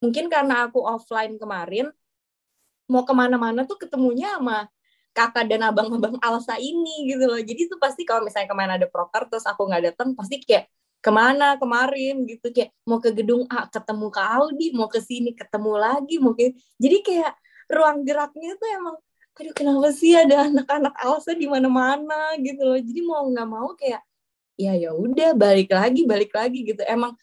mungkin 0.00 0.32
karena 0.32 0.68
aku 0.68 0.80
offline 0.80 1.36
kemarin 1.36 1.92
mau 2.90 3.02
ke 3.06 3.14
mana-mana 3.14 3.66
tuh 3.66 3.78
ketemunya 3.78 4.38
sama 4.38 4.70
kakak 5.16 5.48
dan 5.48 5.64
abang-abang 5.64 6.20
Alsa 6.20 6.60
ini 6.60 7.08
gitu 7.08 7.24
loh. 7.24 7.40
Jadi 7.40 7.72
itu 7.72 7.76
pasti 7.80 8.04
kalau 8.04 8.22
misalnya 8.28 8.48
ke 8.52 8.56
mana 8.56 8.72
ada 8.76 8.86
proker 8.88 9.26
terus 9.32 9.48
aku 9.48 9.64
nggak 9.64 9.92
datang 9.92 10.12
pasti 10.12 10.44
kayak 10.44 10.68
ke 11.00 11.10
mana? 11.10 11.56
Kemarin 11.56 12.28
gitu. 12.28 12.52
Kayak 12.52 12.70
mau 12.84 13.00
ke 13.00 13.10
gedung 13.16 13.48
A 13.48 13.64
ketemu 13.66 14.06
ke 14.12 14.20
Audi 14.20 14.66
mau 14.76 14.88
ke 14.92 15.00
sini 15.00 15.32
ketemu 15.32 15.72
lagi 15.80 16.16
mungkin 16.20 16.52
jadi 16.76 16.96
kayak 17.00 17.32
ruang 17.72 18.04
geraknya 18.06 18.54
tuh 18.60 18.68
emang 18.70 18.96
aduh 19.36 19.52
kenapa 19.52 19.92
sih 19.92 20.16
ada 20.16 20.48
anak-anak 20.48 20.94
Alsa 20.96 21.32
di 21.36 21.48
mana-mana? 21.48 22.36
gitu 22.40 22.62
loh. 22.62 22.78
Jadi 22.80 23.00
mau 23.04 23.24
nggak 23.24 23.48
mau 23.48 23.72
kayak 23.76 24.00
ya 24.56 24.72
ya 24.76 24.90
udah 24.96 25.36
balik 25.36 25.68
lagi 25.72 26.04
balik 26.04 26.32
lagi 26.32 26.60
gitu. 26.64 26.82
Emang 26.84 27.16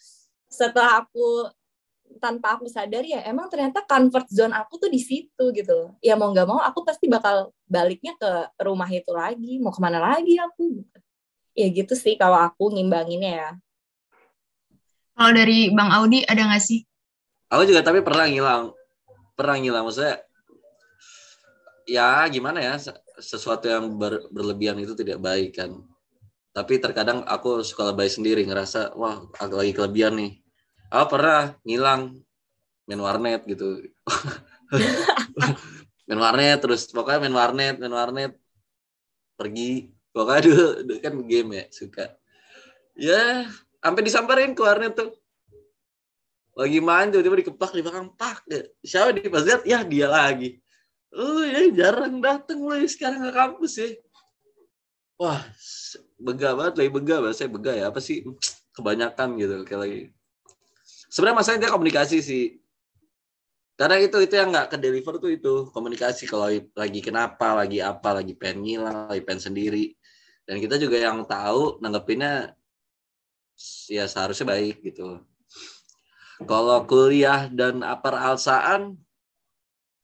setelah 0.49 1.01
aku 1.05 1.49
tanpa 2.23 2.55
aku 2.55 2.71
sadar 2.71 3.03
ya 3.03 3.19
emang 3.27 3.51
ternyata 3.51 3.83
comfort 3.83 4.31
zone 4.31 4.55
aku 4.55 4.79
tuh 4.79 4.87
di 4.87 5.03
situ 5.03 5.43
gitu 5.51 5.91
ya 5.99 6.15
mau 6.15 6.31
nggak 6.31 6.47
mau 6.47 6.63
aku 6.63 6.87
pasti 6.87 7.11
bakal 7.11 7.51
baliknya 7.67 8.15
ke 8.15 8.55
rumah 8.63 8.87
itu 8.87 9.11
lagi 9.11 9.59
mau 9.59 9.75
ke 9.75 9.83
mana 9.83 9.99
lagi 9.99 10.39
aku? 10.39 10.79
Gitu. 10.79 10.97
ya 11.53 11.67
gitu 11.69 11.93
sih 11.93 12.15
kalau 12.17 12.39
aku 12.39 12.73
ngimbanginnya 12.73 13.31
ya. 13.35 13.49
Kalau 15.13 15.31
dari 15.37 15.69
bang 15.69 15.89
Audi 15.93 16.25
ada 16.25 16.41
nggak 16.49 16.63
sih? 16.63 16.81
Aku 17.53 17.69
juga 17.69 17.85
tapi 17.85 18.01
pernah 18.01 18.25
ngilang 18.25 18.73
pernah 19.37 19.57
ngilang. 19.57 19.85
Maksudnya 19.85 20.21
ya 21.85 22.25
gimana 22.31 22.63
ya 22.63 22.79
sesuatu 23.19 23.69
yang 23.69 23.99
ber, 23.99 24.25
berlebihan 24.33 24.79
itu 24.81 24.97
tidak 24.97 25.21
baik 25.21 25.57
kan. 25.57 25.77
Tapi 26.53 26.77
terkadang 26.77 27.25
aku 27.25 27.65
suka 27.65 27.93
lebay 27.93 28.09
sendiri 28.09 28.45
ngerasa 28.45 28.93
wah 28.93 29.25
aku 29.41 29.53
lagi 29.57 29.73
kelebihan 29.73 30.13
nih 30.17 30.42
oh 30.93 31.07
pernah 31.09 31.57
ngilang 31.65 32.21
main 32.85 33.01
warnet 33.01 33.41
gitu. 33.49 33.81
Main 36.03 36.19
warnet 36.19 36.59
terus 36.59 36.91
pokoknya 36.91 37.23
main 37.23 37.35
warnet 37.35 37.75
main 37.79 37.95
warnet. 37.95 38.35
Pergi. 39.39 39.87
Pokoknya 40.13 40.41
dulu, 40.45 40.67
dulu 40.85 40.99
kan 41.01 41.13
game 41.25 41.49
ya 41.57 41.65
suka. 41.73 42.05
Ya 42.93 43.47
sampai 43.81 44.03
disamperin 44.05 44.53
ke 44.53 44.61
warnet 44.61 44.93
tuh. 44.93 45.15
Lagi 46.53 46.77
main 46.83 47.09
tiba-tiba 47.09 47.41
dikepak 47.41 47.71
di 47.73 47.81
belakang 47.81 48.13
pak 48.13 48.45
ya. 48.45 48.61
siapa 48.85 49.09
di 49.15 49.25
pas 49.25 49.41
lihat 49.41 49.63
ya 49.65 49.81
dia 49.81 50.07
lagi. 50.11 50.59
Oh 51.15 51.41
ya 51.41 51.65
jarang 51.73 52.21
dateng 52.21 52.61
loh 52.61 52.77
sekarang 52.85 53.25
ke 53.25 53.31
kampus 53.33 53.73
ya. 53.79 53.89
Wah 55.17 55.41
bega 56.19 56.53
banget 56.53 56.73
lagi 56.83 56.91
bega 56.93 57.15
saya 57.33 57.49
bega 57.49 57.73
ya 57.73 57.85
apa 57.89 57.97
sih? 58.03 58.21
Kebanyakan 58.75 59.39
gitu 59.39 59.65
kayak 59.65 59.81
lagi 59.81 59.99
sebenarnya 61.13 61.37
masalahnya 61.37 61.69
dia 61.69 61.75
komunikasi 61.77 62.17
sih. 62.25 62.57
Karena 63.77 64.01
itu 64.01 64.17
itu 64.21 64.33
yang 64.33 64.49
nggak 64.49 64.73
ke 64.73 64.77
deliver 64.81 65.17
tuh 65.21 65.29
itu 65.33 65.53
komunikasi 65.69 66.25
kalau 66.25 66.49
lagi 66.49 66.99
kenapa 67.01 67.57
lagi 67.57 67.81
apa 67.81 68.21
lagi 68.21 68.33
pengen 68.33 68.65
ngilang 68.65 69.09
lagi 69.09 69.21
pengen 69.21 69.53
sendiri. 69.53 69.93
Dan 70.49 70.57
kita 70.57 70.81
juga 70.81 70.97
yang 70.97 71.21
tahu 71.29 71.77
nanggepinnya 71.85 72.57
ya 73.89 74.09
seharusnya 74.09 74.49
baik 74.49 74.81
gitu. 74.81 75.21
Kalau 76.43 76.83
kuliah 76.89 77.45
dan 77.53 77.85
apar 77.85 78.17
alsaan 78.17 78.97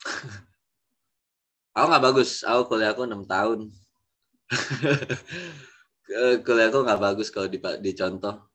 aku 1.75 1.85
nggak 1.89 2.05
bagus. 2.05 2.45
Aku 2.45 2.69
kuliah 2.69 2.93
aku 2.93 3.09
enam 3.09 3.25
tahun. 3.25 3.73
Kuliah 6.41 6.73
aku 6.73 6.81
nggak 6.81 7.01
bagus 7.05 7.29
kalau 7.29 7.45
dicontoh 7.77 8.48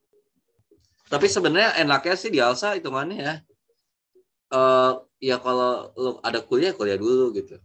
tapi 1.08 1.26
sebenarnya 1.28 1.76
enaknya 1.84 2.14
sih 2.16 2.30
di 2.32 2.40
Alsa 2.40 2.76
hitungannya 2.76 3.18
ya. 3.20 3.34
Uh, 4.54 5.02
ya 5.20 5.36
kalau 5.40 5.92
lu 5.98 6.10
ada 6.24 6.40
kuliah 6.40 6.72
kuliah 6.72 6.96
dulu 6.96 7.34
gitu. 7.36 7.60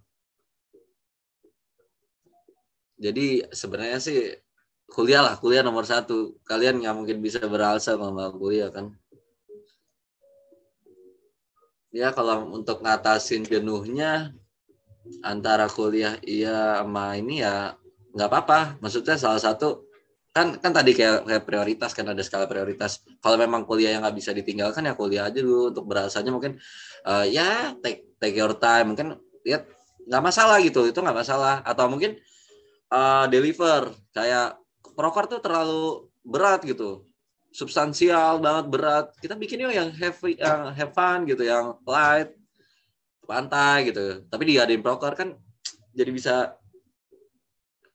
Jadi 3.00 3.48
sebenarnya 3.56 4.00
sih 4.04 4.36
kuliah 4.92 5.24
lah 5.24 5.36
kuliah 5.40 5.64
nomor 5.64 5.88
satu. 5.88 6.36
Kalian 6.44 6.84
nggak 6.84 6.96
mungkin 6.96 7.18
bisa 7.24 7.40
beralsa 7.48 7.96
kalau 7.96 8.12
nggak 8.12 8.36
kuliah 8.36 8.70
kan. 8.72 8.92
Ya 11.90 12.14
kalau 12.14 12.54
untuk 12.54 12.84
ngatasin 12.84 13.48
jenuhnya 13.48 14.36
antara 15.26 15.66
kuliah 15.72 16.22
iya 16.22 16.84
sama 16.84 17.16
ini 17.16 17.40
ya 17.40 17.80
nggak 18.14 18.30
apa-apa. 18.30 18.60
Maksudnya 18.84 19.16
salah 19.16 19.40
satu 19.40 19.89
kan 20.30 20.62
kan 20.62 20.72
tadi 20.72 20.94
kayak, 20.94 21.26
kayak 21.26 21.44
prioritas 21.44 21.92
kan 21.92 22.06
ada 22.06 22.22
skala 22.22 22.46
prioritas. 22.46 23.02
Kalau 23.20 23.38
memang 23.38 23.66
kuliah 23.66 23.98
yang 23.98 24.06
nggak 24.06 24.18
bisa 24.18 24.32
ditinggalkan 24.32 24.86
ya 24.86 24.94
kuliah 24.94 25.28
aja 25.28 25.42
dulu 25.42 25.74
untuk 25.74 25.86
berasanya 25.90 26.30
mungkin 26.30 26.62
uh, 27.04 27.26
ya 27.26 27.74
take 27.82 28.14
take 28.22 28.38
your 28.38 28.54
time. 28.56 28.94
Mungkin 28.94 29.18
ya 29.42 29.66
nggak 30.06 30.24
masalah 30.24 30.62
gitu. 30.62 30.86
Itu 30.86 31.02
nggak 31.02 31.18
masalah. 31.18 31.66
Atau 31.66 31.90
mungkin 31.90 32.22
uh, 32.94 33.26
deliver. 33.26 33.90
Kayak 34.14 34.62
proker 34.94 35.26
tuh 35.26 35.42
terlalu 35.42 36.08
berat 36.22 36.62
gitu. 36.62 37.10
Substansial 37.50 38.38
banget 38.38 38.66
berat. 38.70 39.06
Kita 39.18 39.34
bikin 39.34 39.66
yuk 39.66 39.74
yang 39.74 39.90
heavy 39.90 40.38
yang 40.38 40.70
have 40.78 40.94
fun 40.94 41.26
gitu 41.26 41.42
yang 41.42 41.74
light 41.90 42.38
pantai 43.26 43.90
gitu. 43.90 44.26
Tapi 44.30 44.44
diadain 44.46 44.82
proker 44.86 45.18
kan 45.18 45.34
jadi 45.94 46.14
bisa 46.14 46.59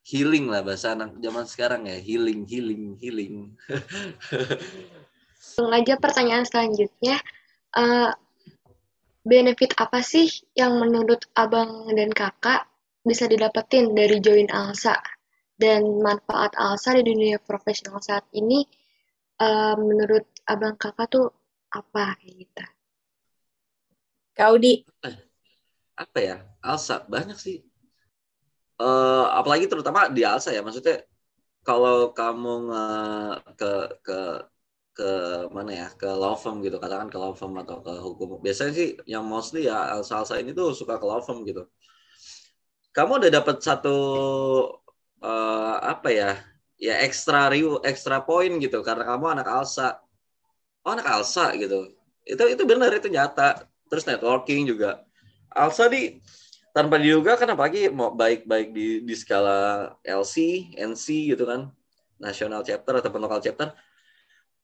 healing 0.05 0.45
lah 0.45 0.61
bahasa 0.61 0.93
anak 0.93 1.17
zaman 1.17 1.45
sekarang 1.49 1.89
ya. 1.89 1.97
Healing 1.97 2.45
healing 2.45 2.93
healing. 3.01 3.57
Langsung 5.41 5.71
aja 5.73 5.97
pertanyaan 5.97 6.45
selanjutnya. 6.45 7.17
Uh, 7.73 8.13
benefit 9.25 9.73
apa 9.81 10.05
sih 10.05 10.29
yang 10.53 10.77
menurut 10.77 11.25
abang 11.33 11.89
dan 11.91 12.13
kakak 12.13 12.69
bisa 13.01 13.25
didapetin 13.25 13.97
dari 13.97 14.21
join 14.21 14.47
Alsa? 14.53 15.01
Dan 15.57 16.03
manfaat 16.05 16.53
Alsa 16.53 16.93
di 16.93 17.03
dunia 17.03 17.41
profesional 17.41 17.97
saat 18.05 18.29
ini 18.37 18.61
uh, 19.41 19.73
menurut 19.79 20.29
abang 20.45 20.77
kakak 20.77 21.09
tuh 21.09 21.33
apa 21.73 22.15
kayak 22.21 22.35
gitu 22.45 22.65
kau 24.35 24.59
di 24.59 24.83
apa 25.95 26.19
ya? 26.19 26.37
Alsa 26.59 27.07
banyak 27.07 27.39
sih 27.39 27.63
uh, 28.81 29.25
apalagi 29.39 29.65
terutama 29.71 30.09
di 30.11 30.21
Alsa 30.27 30.51
ya 30.55 30.61
maksudnya 30.65 31.03
kalau 31.65 32.13
kamu 32.13 32.53
nge, 32.69 32.85
ke 33.59 33.71
ke 34.05 34.19
ke 34.95 35.09
mana 35.51 35.71
ya 35.75 35.87
ke 35.99 36.07
law 36.07 36.39
firm 36.39 36.63
gitu 36.63 36.79
katakan 36.79 37.11
ke 37.11 37.17
law 37.19 37.35
firm 37.35 37.59
atau 37.59 37.83
ke 37.83 37.91
hukum 37.99 38.39
biasanya 38.39 38.73
sih 38.79 38.89
yang 39.03 39.27
mostly 39.27 39.67
ya 39.67 39.75
Alsa 39.97 40.23
Alsa 40.23 40.39
ini 40.39 40.55
tuh 40.55 40.71
suka 40.71 40.95
ke 41.01 41.05
law 41.05 41.19
firm 41.19 41.43
gitu. 41.43 41.67
Kamu 42.95 43.19
udah 43.19 43.31
dapat 43.33 43.59
satu 43.59 43.97
uh, 45.19 45.75
apa 45.83 46.09
ya 46.15 46.31
ya 46.79 46.95
ekstra 47.03 47.51
riu 47.51 47.83
ekstra 47.83 48.23
poin 48.23 48.55
gitu 48.63 48.79
karena 48.87 49.03
kamu 49.03 49.25
anak 49.35 49.47
Alsa. 49.51 49.99
Oh 50.87 50.95
anak 50.95 51.07
Alsa 51.11 51.51
gitu. 51.59 51.91
Itu 52.23 52.43
itu 52.47 52.63
benar 52.63 52.91
itu 52.95 53.11
nyata. 53.11 53.67
Terus 53.91 54.07
networking 54.07 54.63
juga. 54.71 55.03
Alsa 55.51 55.91
di 55.91 56.23
tanpa 56.75 56.99
diduga 56.99 57.39
kan 57.39 57.47
apalagi 57.55 57.87
mau 57.87 58.11
baik-baik 58.11 58.75
di 58.75 58.99
di 59.07 59.15
skala 59.15 59.95
LC, 60.03 60.67
NC 60.75 61.31
gitu 61.31 61.47
kan, 61.47 61.71
national 62.19 62.67
chapter 62.67 62.99
ataupun 62.99 63.23
local 63.23 63.39
chapter 63.39 63.71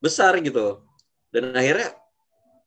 besar 0.03 0.35
gitu. 0.43 0.83
Dan 1.31 1.55
akhirnya 1.55 1.95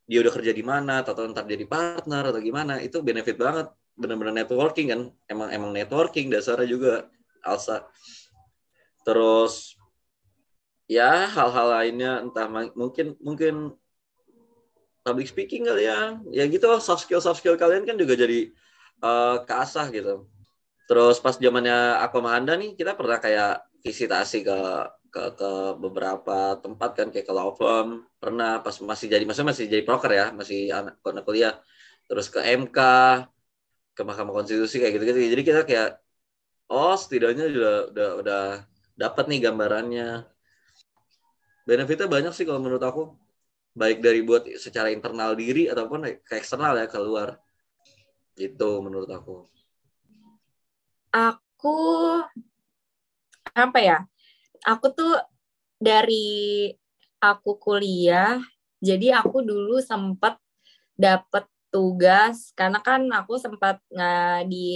dia 0.08 0.24
udah 0.24 0.32
kerja 0.32 0.52
di 0.56 0.64
mana, 0.64 1.04
atau 1.04 1.28
ntar 1.28 1.44
jadi 1.44 1.68
partner 1.68 2.32
atau 2.32 2.40
gimana, 2.40 2.80
itu 2.80 3.04
benefit 3.04 3.36
banget. 3.36 3.68
Benar-benar 4.00 4.32
networking 4.32 4.88
kan, 4.88 5.00
emang 5.28 5.52
emang 5.52 5.70
networking 5.76 6.32
dasarnya 6.32 6.64
juga 6.64 6.92
Alsa. 7.44 7.84
Terus 9.04 9.76
ya 10.88 11.28
hal-hal 11.28 11.68
lainnya 11.68 12.24
entah 12.24 12.48
mungkin 12.72 13.12
mungkin 13.20 13.76
public 15.04 15.28
speaking 15.28 15.68
kali 15.68 15.84
ya 15.84 16.16
ya 16.32 16.44
gitu 16.48 16.64
soft 16.80 17.04
skill 17.04 17.20
soft 17.20 17.40
skill 17.40 17.60
kalian 17.60 17.84
kan 17.84 17.96
juga 17.96 18.16
jadi 18.16 18.52
uh, 19.02 19.42
keasah 19.48 19.86
gitu. 19.96 20.28
Terus 20.88 21.16
pas 21.24 21.36
zamannya 21.40 21.76
aku 22.04 22.20
sama 22.20 22.30
Anda 22.38 22.52
nih, 22.60 22.76
kita 22.78 22.92
pernah 22.98 23.18
kayak 23.24 23.50
visitasi 23.84 24.36
ke 24.48 24.58
ke, 25.14 25.20
ke 25.38 25.50
beberapa 25.78 26.58
tempat 26.58 26.90
kan 26.98 27.06
kayak 27.12 27.26
ke 27.28 27.34
law 27.38 27.50
firm. 27.58 27.88
Pernah 28.22 28.60
pas 28.64 28.76
masih 28.90 29.06
jadi 29.12 29.22
maksudnya 29.26 29.50
masih 29.54 29.66
jadi 29.72 29.82
broker 29.86 30.10
ya 30.20 30.26
masih 30.34 30.58
anak, 30.78 30.94
anak 31.06 31.24
kuliah. 31.28 31.54
Terus 32.08 32.26
ke 32.34 32.40
MK 32.42 32.78
ke 33.96 34.02
Mahkamah 34.02 34.34
Konstitusi 34.36 34.82
kayak 34.82 34.92
gitu 34.98 35.04
gitu 35.14 35.18
jadi 35.34 35.42
kita 35.46 35.60
kayak 35.70 35.88
oh 36.72 36.94
setidaknya 36.98 37.44
udah 37.46 37.76
udah 37.94 38.08
udah 38.20 38.40
dapat 39.02 39.24
nih 39.30 39.38
gambarannya. 39.46 40.06
Benefitnya 41.68 42.06
banyak 42.14 42.32
sih 42.36 42.44
kalau 42.48 42.60
menurut 42.64 42.84
aku. 42.84 43.02
Baik 43.74 43.98
dari 44.06 44.22
buat 44.22 44.46
secara 44.64 44.88
internal 44.94 45.34
diri 45.34 45.66
ataupun 45.66 46.06
ke 46.22 46.34
eksternal 46.38 46.78
ya 46.78 46.86
keluar 46.86 47.42
itu 48.38 48.70
menurut 48.82 49.10
aku. 49.10 49.46
Aku 51.14 51.78
apa 53.54 53.78
ya? 53.78 53.98
Aku 54.66 54.90
tuh 54.90 55.20
dari 55.78 56.70
aku 57.22 57.56
kuliah, 57.60 58.40
jadi 58.82 59.20
aku 59.20 59.44
dulu 59.44 59.78
sempat 59.80 60.40
dapat 60.98 61.46
tugas 61.70 62.54
karena 62.54 62.78
kan 62.78 63.02
aku 63.10 63.34
sempat 63.34 63.82
nggak 63.90 64.46
di 64.46 64.70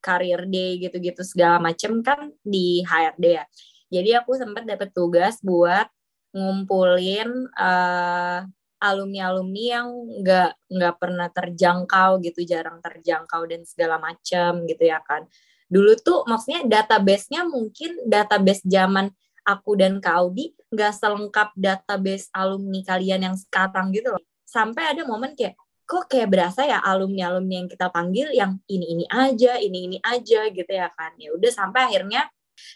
career 0.00 0.44
day 0.48 0.76
gitu-gitu 0.80 1.20
segala 1.24 1.56
macem 1.60 2.00
kan 2.04 2.32
di 2.44 2.84
HRD 2.84 3.24
ya. 3.40 3.44
Jadi 3.92 4.10
aku 4.16 4.36
sempat 4.36 4.64
dapat 4.68 4.92
tugas 4.92 5.40
buat 5.40 5.88
ngumpulin 6.34 7.48
uh, 7.54 8.42
alumni-alumni 8.84 9.64
yang 9.80 9.88
nggak 10.20 10.50
nggak 10.68 10.94
pernah 11.00 11.28
terjangkau 11.32 12.20
gitu 12.20 12.44
jarang 12.44 12.78
terjangkau 12.84 13.42
dan 13.48 13.64
segala 13.64 13.96
macam 13.96 14.68
gitu 14.68 14.84
ya 14.84 15.00
kan. 15.00 15.24
Dulu 15.64 15.96
tuh 16.04 16.28
maksudnya 16.28 16.68
database-nya 16.68 17.48
mungkin 17.48 18.04
database 18.04 18.62
zaman 18.68 19.08
aku 19.44 19.76
dan 19.76 20.00
Kaudi 20.00 20.52
nggak 20.72 20.92
selengkap 20.96 21.52
database 21.56 22.28
alumni 22.32 22.80
kalian 22.84 23.32
yang 23.32 23.36
sekarang 23.36 23.92
gitu 23.92 24.12
loh. 24.12 24.22
Sampai 24.44 24.92
ada 24.92 25.04
momen 25.08 25.32
kayak 25.32 25.56
kok 25.84 26.08
kayak 26.08 26.32
berasa 26.32 26.64
ya 26.64 26.80
alumni 26.80 27.28
alumni 27.28 27.60
yang 27.60 27.68
kita 27.68 27.92
panggil 27.92 28.32
yang 28.32 28.56
ini 28.72 28.96
ini 28.96 29.04
aja 29.12 29.60
ini 29.60 29.78
ini 29.88 29.98
aja 30.00 30.48
gitu 30.48 30.72
ya 30.72 30.88
kan. 30.96 31.12
Ya 31.20 31.32
udah 31.36 31.52
sampai 31.52 31.92
akhirnya 31.92 32.24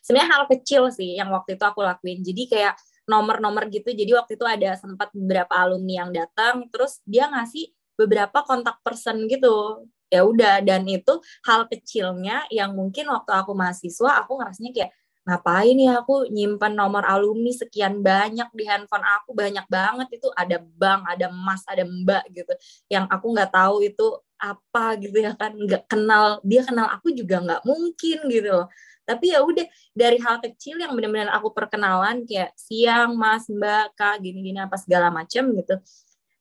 sebenarnya 0.04 0.28
hal 0.28 0.42
kecil 0.50 0.82
sih 0.92 1.16
yang 1.16 1.32
waktu 1.32 1.56
itu 1.56 1.64
aku 1.64 1.80
lakuin. 1.80 2.20
Jadi 2.20 2.42
kayak 2.50 2.74
nomor-nomor 3.08 3.66
gitu. 3.72 3.90
Jadi 3.90 4.12
waktu 4.14 4.36
itu 4.36 4.44
ada 4.44 4.76
sempat 4.76 5.08
beberapa 5.16 5.56
alumni 5.56 6.06
yang 6.06 6.10
datang, 6.12 6.68
terus 6.68 7.00
dia 7.08 7.26
ngasih 7.32 7.72
beberapa 7.98 8.44
kontak 8.44 8.78
person 8.84 9.26
gitu. 9.26 9.88
Ya 10.08 10.24
udah, 10.24 10.64
dan 10.64 10.88
itu 10.88 11.20
hal 11.44 11.68
kecilnya 11.68 12.48
yang 12.48 12.72
mungkin 12.72 13.08
waktu 13.12 13.32
aku 13.32 13.52
mahasiswa 13.52 14.24
aku 14.24 14.40
ngerasanya 14.40 14.72
kayak 14.72 14.92
ngapain 15.28 15.76
ya 15.76 16.00
aku 16.00 16.24
nyimpan 16.32 16.72
nomor 16.72 17.04
alumni 17.04 17.52
sekian 17.52 18.00
banyak 18.00 18.48
di 18.56 18.64
handphone 18.64 19.04
aku 19.04 19.36
banyak 19.36 19.68
banget 19.68 20.08
itu 20.16 20.32
ada 20.32 20.56
bank 20.56 21.04
ada 21.04 21.28
emas 21.28 21.60
ada 21.68 21.84
mbak 21.84 22.24
gitu 22.32 22.48
yang 22.88 23.04
aku 23.12 23.36
nggak 23.36 23.52
tahu 23.52 23.84
itu 23.84 24.16
apa 24.38 24.96
gitu 25.02 25.18
ya 25.18 25.34
kan 25.34 25.54
nggak 25.54 25.90
kenal 25.90 26.38
dia 26.46 26.62
kenal 26.64 26.86
aku 26.90 27.10
juga 27.12 27.42
nggak 27.42 27.62
mungkin 27.66 28.18
gitu 28.30 28.50
loh. 28.54 28.68
Tapi 29.08 29.32
ya 29.32 29.40
udah 29.40 29.66
dari 29.96 30.20
hal 30.20 30.36
kecil 30.44 30.78
yang 30.78 30.92
benar-benar 30.92 31.32
aku 31.32 31.52
perkenalan 31.56 32.28
kayak 32.28 32.52
siang 32.54 33.16
mas 33.16 33.48
mbak 33.48 33.96
kak 33.96 34.20
gini-gini 34.20 34.60
apa 34.60 34.76
segala 34.76 35.08
macam 35.08 35.48
gitu 35.56 35.80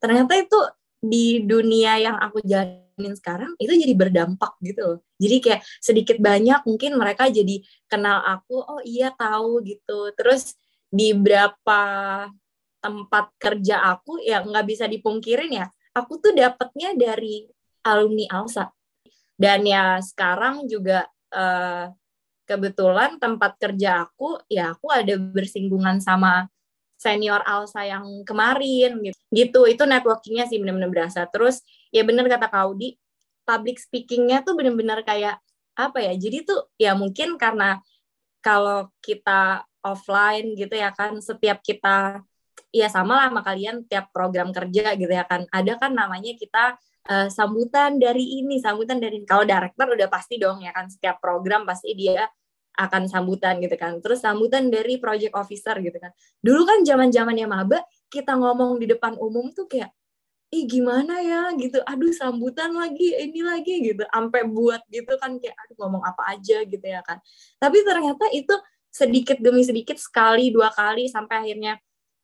ternyata 0.01 0.33
itu 0.37 0.59
di 0.97 1.45
dunia 1.45 2.01
yang 2.01 2.17
aku 2.17 2.41
jalanin 2.41 3.13
sekarang 3.13 3.53
itu 3.61 3.69
jadi 3.69 3.93
berdampak 3.93 4.57
gitu 4.65 4.81
loh. 4.81 4.99
Jadi 5.21 5.35
kayak 5.41 5.61
sedikit 5.77 6.17
banyak 6.17 6.65
mungkin 6.65 6.97
mereka 6.97 7.29
jadi 7.29 7.61
kenal 7.85 8.25
aku 8.25 8.57
oh 8.57 8.81
iya 8.81 9.13
tahu 9.13 9.61
gitu. 9.61 10.09
Terus 10.17 10.57
di 10.89 11.13
berapa 11.13 11.81
tempat 12.81 13.25
kerja 13.37 13.93
aku 13.93 14.21
ya 14.25 14.41
nggak 14.41 14.65
bisa 14.65 14.85
dipungkirin 14.89 15.49
ya 15.53 15.65
aku 15.97 16.21
tuh 16.21 16.33
dapetnya 16.33 16.93
dari 16.93 17.49
alumni 17.87 18.27
Alsa 18.27 18.67
dan 19.39 19.63
ya 19.63 20.01
sekarang 20.03 20.67
juga 20.67 21.07
uh, 21.31 21.87
kebetulan 22.47 23.19
tempat 23.19 23.55
kerja 23.59 24.07
aku 24.07 24.39
ya 24.51 24.75
aku 24.75 24.91
ada 24.91 25.15
bersinggungan 25.15 25.99
sama 26.03 26.47
senior 26.97 27.45
Alsa 27.45 27.85
yang 27.85 28.25
kemarin 28.25 28.97
gitu. 29.05 29.19
Gitu, 29.29 29.61
itu 29.69 29.83
networkingnya 29.85 30.49
sih 30.49 30.57
benar-benar 30.57 30.89
berasa. 30.89 31.29
Terus 31.29 31.61
ya 31.93 32.01
benar 32.01 32.25
kata 32.25 32.49
Kaudi, 32.49 32.97
public 33.45 33.77
speakingnya 33.77 34.41
tuh 34.41 34.57
benar-benar 34.57 35.05
kayak 35.05 35.37
apa 35.77 36.01
ya? 36.01 36.17
Jadi 36.17 36.43
tuh 36.43 36.67
ya 36.75 36.97
mungkin 36.97 37.37
karena 37.37 37.77
kalau 38.41 38.89
kita 38.99 39.63
offline 39.85 40.57
gitu 40.57 40.73
ya 40.73 40.89
kan, 40.91 41.21
setiap 41.21 41.61
kita 41.61 42.25
ya 42.73 42.89
sama 42.89 43.21
lah 43.21 43.29
sama 43.29 43.41
kalian 43.45 43.85
tiap 43.85 44.09
program 44.09 44.49
kerja 44.49 44.97
gitu 44.97 45.13
ya 45.13 45.23
kan. 45.29 45.45
Ada 45.53 45.77
kan 45.77 45.93
namanya 45.93 46.33
kita 46.33 46.75
uh, 47.07 47.27
sambutan 47.31 47.97
dari 47.97 48.43
ini, 48.43 48.59
sambutan 48.59 48.99
dari 48.99 49.23
kalau 49.23 49.47
director 49.47 49.87
udah 49.87 50.07
pasti 50.11 50.35
dong 50.37 50.61
ya 50.61 50.75
kan 50.75 50.91
setiap 50.91 51.17
program 51.23 51.63
pasti 51.63 51.95
dia 51.95 52.27
akan 52.77 53.09
sambutan 53.09 53.57
gitu 53.63 53.73
kan. 53.75 53.97
Terus 54.03 54.21
sambutan 54.21 54.69
dari 54.69 55.01
project 55.01 55.33
officer 55.33 55.75
gitu 55.81 55.97
kan. 55.97 56.13
Dulu 56.43 56.61
kan 56.67 56.79
zaman-zamannya 56.85 57.47
maba 57.49 57.81
kita 58.07 58.37
ngomong 58.37 58.77
di 58.77 58.85
depan 58.85 59.17
umum 59.17 59.49
tuh 59.51 59.65
kayak 59.65 59.89
ih 60.53 60.63
gimana 60.69 61.19
ya 61.25 61.51
gitu. 61.57 61.81
Aduh 61.83 62.13
sambutan 62.13 62.71
lagi 62.77 63.17
ini 63.17 63.41
lagi 63.41 63.81
gitu. 63.81 64.05
Sampai 64.13 64.45
buat 64.45 64.85
gitu 64.93 65.17
kan 65.17 65.41
kayak 65.41 65.57
aduh 65.57 65.75
ngomong 65.81 66.05
apa 66.05 66.37
aja 66.37 66.61
gitu 66.63 66.85
ya 66.85 67.01
kan. 67.01 67.17
Tapi 67.57 67.81
ternyata 67.81 68.29
itu 68.31 68.53
sedikit 68.93 69.37
demi 69.41 69.65
sedikit 69.65 69.97
sekali 69.97 70.53
dua 70.53 70.69
kali 70.69 71.09
sampai 71.09 71.49
akhirnya 71.49 71.81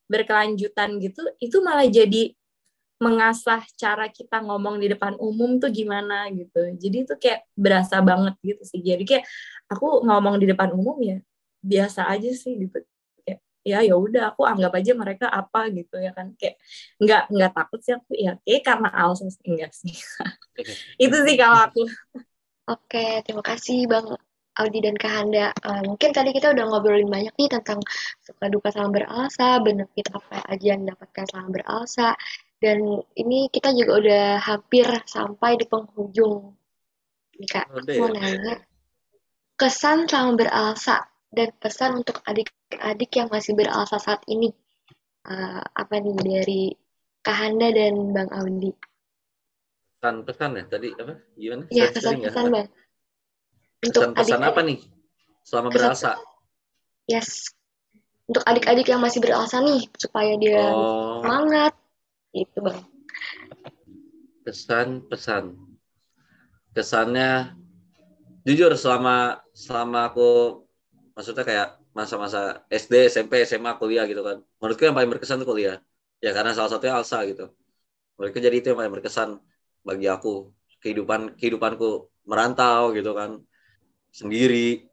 berkelanjutan 0.08 1.00
gitu 1.00 1.22
itu 1.39 1.58
malah 1.63 1.88
jadi 1.88 2.36
mengasah 3.01 3.62
cara 3.75 4.08
kita 4.08 4.39
ngomong 4.43 4.77
di 4.79 4.88
depan 4.91 5.17
umum 5.17 5.58
tuh 5.58 5.69
gimana 5.73 6.29
gitu. 6.32 6.73
Jadi 6.77 6.97
itu 7.08 7.13
kayak 7.17 7.45
berasa 7.58 7.99
banget 7.99 8.36
gitu 8.45 8.63
sih. 8.63 8.82
Jadi 8.82 9.03
kayak 9.03 9.25
aku 9.69 10.06
ngomong 10.06 10.38
di 10.39 10.45
depan 10.49 10.71
umum 10.71 10.97
ya 11.01 11.17
biasa 11.63 12.08
aja 12.08 12.29
sih 12.32 12.67
gitu. 12.67 12.77
Kayak 13.23 13.39
ya 13.63 13.79
ya 13.84 13.95
udah 13.95 14.36
aku 14.36 14.43
anggap 14.47 14.71
aja 14.79 14.91
mereka 14.93 15.25
apa 15.32 15.71
gitu 15.73 15.99
ya 15.99 16.12
kan. 16.15 16.32
Kayak 16.39 16.56
nggak 17.01 17.23
nggak 17.34 17.51
takut 17.56 17.79
sih 17.84 17.93
aku 17.97 18.12
ya 18.15 18.32
kayak 18.45 18.62
karena 18.63 18.89
alasan 18.93 19.29
enggak 19.43 19.71
sih. 19.75 19.93
itu 21.03 21.17
sih 21.27 21.36
kalau 21.36 21.60
aku. 21.67 21.82
Oke, 22.63 23.19
terima 23.27 23.43
kasih 23.43 23.91
Bang 23.91 24.15
Audi 24.53 24.86
dan 24.86 24.93
Kahanda. 24.93 25.49
Uh, 25.65 25.82
mungkin 25.82 26.13
tadi 26.13 26.29
kita 26.29 26.53
udah 26.53 26.65
ngobrolin 26.69 27.10
banyak 27.10 27.34
nih 27.34 27.49
tentang 27.49 27.82
suka 28.21 28.45
duka 28.53 28.69
salam 28.69 28.93
beralsa, 28.93 29.58
benefit 29.65 30.13
apa 30.13 30.45
aja 30.45 30.77
yang 30.77 30.86
dapatkan 30.86 31.25
salam 31.25 31.49
beralsa, 31.49 32.13
dan 32.63 32.80
ini 33.19 33.52
kita 33.52 33.76
juga 33.76 33.99
udah 33.99 34.26
hampir 34.39 34.88
sampai 35.04 35.60
di 35.60 35.67
penghujung. 35.67 36.56
Nih 37.36 37.49
Kak, 37.52 37.67
aku 37.67 37.91
mau 37.99 38.08
ya? 38.15 38.23
nanya. 38.23 38.56
Kesan 39.60 40.08
selama 40.08 40.39
beralsa 40.39 41.04
dan 41.28 41.52
pesan 41.60 41.99
untuk 41.99 42.23
adik-adik 42.23 43.12
yang 43.19 43.28
masih 43.28 43.52
beralsa 43.52 43.99
saat 43.99 44.23
ini. 44.32 44.47
Uh, 45.23 45.60
apa 45.76 45.99
nih 45.99 46.15
dari 46.19 46.62
Kak 47.19 47.36
Handa 47.36 47.71
dan 47.71 48.15
Bang 48.15 48.32
Audi? 48.32 48.71
Pesan-pesan 49.99 50.52
ya 50.60 50.63
tadi 50.67 50.88
apa? 50.95 51.13
Gimana? 51.36 51.63
Iya, 51.67 51.86
pesan-pesan 51.91 52.45
Bang. 52.47 52.67
Untuk 53.84 54.02
Pesan-pesan 54.15 54.39
adik- 54.39 54.49
apa 54.52 54.62
nih 54.63 54.80
selama 55.43 55.67
Pesan- 55.67 55.80
berasa? 55.91 56.12
Yes. 57.08 57.52
Untuk 58.23 58.43
adik-adik 58.47 58.88
yang 58.88 59.04
masih 59.04 59.19
berasa 59.19 59.60
nih, 59.60 59.84
supaya 59.99 60.39
dia 60.39 60.63
Oh, 60.71 61.19
semangat. 61.19 61.76
Gitu, 62.34 62.58
Bang. 62.60 62.82
pesan-pesan. 64.43 65.56
Kesannya 66.76 67.56
jujur 68.43 68.76
selama 68.76 69.39
selama 69.56 70.12
aku 70.12 70.30
maksudnya 71.15 71.48
kayak 71.48 71.67
masa-masa 71.93 72.65
SD, 72.67 73.08
SMP, 73.08 73.46
SMA, 73.46 73.78
kuliah 73.80 74.04
gitu 74.10 74.19
kan. 74.26 74.41
Menurutku 74.60 74.84
yang 74.84 74.98
paling 74.98 75.13
berkesan 75.13 75.39
tuh 75.39 75.48
kuliah. 75.48 75.80
Ya 76.19 76.34
karena 76.34 76.52
salah 76.52 76.74
satunya 76.74 76.98
Alsa 76.98 77.24
gitu. 77.30 77.54
Menurutku 78.17 78.39
jadi 78.41 78.56
itu 78.58 78.67
yang 78.74 78.80
paling 78.82 78.93
berkesan 79.00 79.39
bagi 79.86 80.10
aku. 80.10 80.52
Kehidupan 80.84 81.39
kehidupanku 81.39 82.12
merantau 82.28 82.91
gitu 82.98 83.15
kan. 83.15 83.39
Sendiri. 84.12 84.89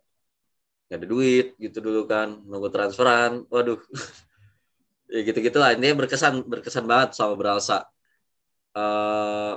Gak 0.86 1.02
ada 1.02 1.06
duit 1.08 1.56
gitu 1.58 1.80
dulu 1.82 2.06
kan. 2.06 2.44
Nunggu 2.46 2.68
transferan. 2.70 3.48
Waduh. 3.50 3.80
ya 5.10 5.20
gitu-gitu 5.26 5.58
lah. 5.58 5.74
Intinya 5.74 6.06
berkesan 6.06 6.46
berkesan 6.46 6.84
banget 6.86 7.18
sama 7.18 7.34
beralsa. 7.34 7.84
Eh, 8.78 9.54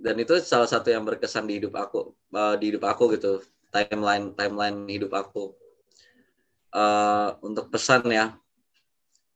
dan 0.00 0.16
itu 0.16 0.32
salah 0.44 0.68
satu 0.68 0.88
yang 0.92 1.04
berkesan 1.04 1.44
di 1.48 1.60
hidup 1.60 1.76
aku 1.76 2.12
eh, 2.36 2.54
di 2.60 2.64
hidup 2.72 2.84
aku 2.84 3.16
gitu. 3.16 3.40
Timeline 3.72 4.36
timeline 4.36 4.78
hidup 4.86 5.12
aku. 5.16 5.56
Eh, 6.76 7.28
untuk 7.40 7.72
pesan 7.72 8.04
ya. 8.12 8.36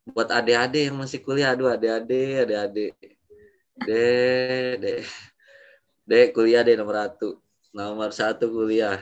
Buat 0.05 0.29
adik-adik 0.37 0.93
yang 0.93 0.97
masih 1.01 1.21
kuliah. 1.25 1.57
Aduh 1.57 1.73
adik-adik 1.73 2.45
adik-adik. 2.45 2.93
Deh 3.75 4.79
deh 4.79 5.03
deh 6.05 6.25
kuliah 6.37 6.61
deh 6.61 6.77
nomor 6.77 6.97
satu. 7.01 7.41
Nomor 7.73 8.11
satu 8.13 8.45
kuliah. 8.53 9.01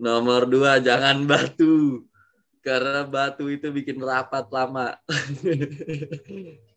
Nomor 0.00 0.48
dua 0.48 0.80
jangan 0.80 1.28
batu 1.28 2.08
karena 2.60 3.08
batu 3.08 3.48
itu 3.48 3.72
bikin 3.72 3.96
rapat 4.00 4.44
lama 4.52 4.96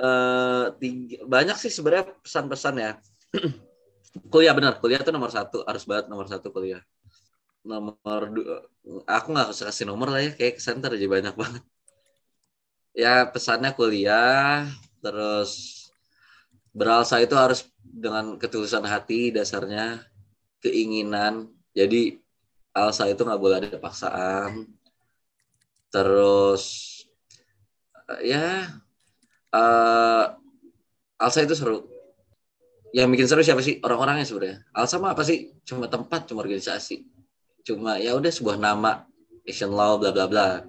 eh 0.00 0.64
tiga- 0.80 1.24
banyak 1.28 1.56
sih 1.62 1.72
sebenarnya 1.72 2.06
pesan-pesan 2.24 2.74
ya. 2.80 2.90
kuliah 4.32 4.54
benar, 4.56 4.74
kuliah 4.82 5.00
tuh 5.06 5.12
nomor 5.14 5.30
satu, 5.30 5.62
harus 5.68 5.84
banget 5.88 6.06
nomor 6.10 6.26
satu 6.32 6.48
kuliah. 6.54 6.82
Nomor 7.66 8.20
dua, 8.34 8.56
aku 9.06 9.26
nggak 9.34 9.48
usah 9.54 9.66
kasih 9.70 9.86
nomor 9.90 10.08
lah 10.12 10.20
ya, 10.26 10.30
kayak 10.38 10.58
ntar 10.80 10.90
jadi 10.96 11.08
banyak 11.10 11.34
banget. 11.36 11.62
Ya 13.02 13.14
pesannya 13.32 13.70
kuliah, 13.78 14.66
terus 15.02 15.50
beralsa 16.74 17.18
itu 17.22 17.34
harus 17.34 17.66
dengan 17.82 18.38
ketulusan 18.40 18.84
hati 18.86 19.34
dasarnya, 19.34 20.02
keinginan. 20.62 21.50
Jadi 21.74 22.18
alsa 22.74 23.10
itu 23.10 23.22
nggak 23.26 23.42
boleh 23.42 23.56
ada 23.62 23.78
paksaan. 23.78 24.66
Terus 25.90 26.62
ya 28.22 28.66
eh 29.50 30.24
Alsa 31.20 31.44
itu 31.44 31.52
seru. 31.52 31.84
Yang 32.96 33.08
bikin 33.12 33.26
seru 33.28 33.42
siapa 33.44 33.60
sih? 33.60 33.76
Orang-orangnya 33.84 34.24
sebenarnya. 34.24 34.64
Alsa 34.72 34.96
mah 34.96 35.12
apa 35.12 35.20
sih? 35.20 35.52
Cuma 35.68 35.84
tempat, 35.86 36.26
cuma 36.26 36.40
organisasi. 36.40 37.04
Cuma 37.60 38.00
ya 38.00 38.16
udah 38.16 38.32
sebuah 38.32 38.56
nama, 38.56 39.04
Asian 39.44 39.70
Law, 39.70 40.00
bla 40.00 40.10
bla 40.16 40.24
bla. 40.24 40.64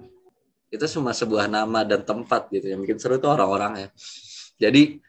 Itu 0.68 0.84
cuma 0.92 1.16
sebuah 1.16 1.48
nama 1.48 1.88
dan 1.88 2.04
tempat 2.04 2.52
gitu. 2.52 2.68
Yang 2.68 2.80
bikin 2.84 2.98
seru 3.00 3.16
itu 3.16 3.26
orang-orangnya. 3.26 3.88
Jadi 4.60 5.00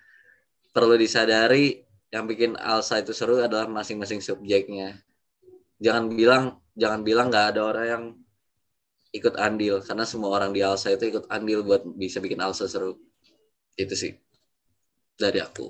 perlu 0.72 0.96
disadari 0.96 1.84
yang 2.10 2.24
bikin 2.24 2.56
Alsa 2.56 3.04
itu 3.04 3.12
seru 3.12 3.44
adalah 3.44 3.68
masing-masing 3.68 4.24
subjeknya. 4.24 4.96
Jangan 5.84 6.08
bilang, 6.08 6.64
jangan 6.74 7.04
bilang 7.04 7.28
nggak 7.28 7.46
ada 7.54 7.62
orang 7.68 7.86
yang 7.86 8.04
ikut 9.14 9.38
andil 9.38 9.80
karena 9.86 10.04
semua 10.10 10.34
orang 10.34 10.50
di 10.52 10.66
Alsa 10.66 10.90
itu 10.90 11.14
ikut 11.14 11.30
andil 11.30 11.62
buat 11.62 11.86
bisa 11.86 12.18
bikin 12.18 12.42
Alsa 12.42 12.66
seru. 12.66 12.98
Itu 13.78 13.94
sih 13.94 14.18
dari 15.16 15.38
aku. 15.38 15.70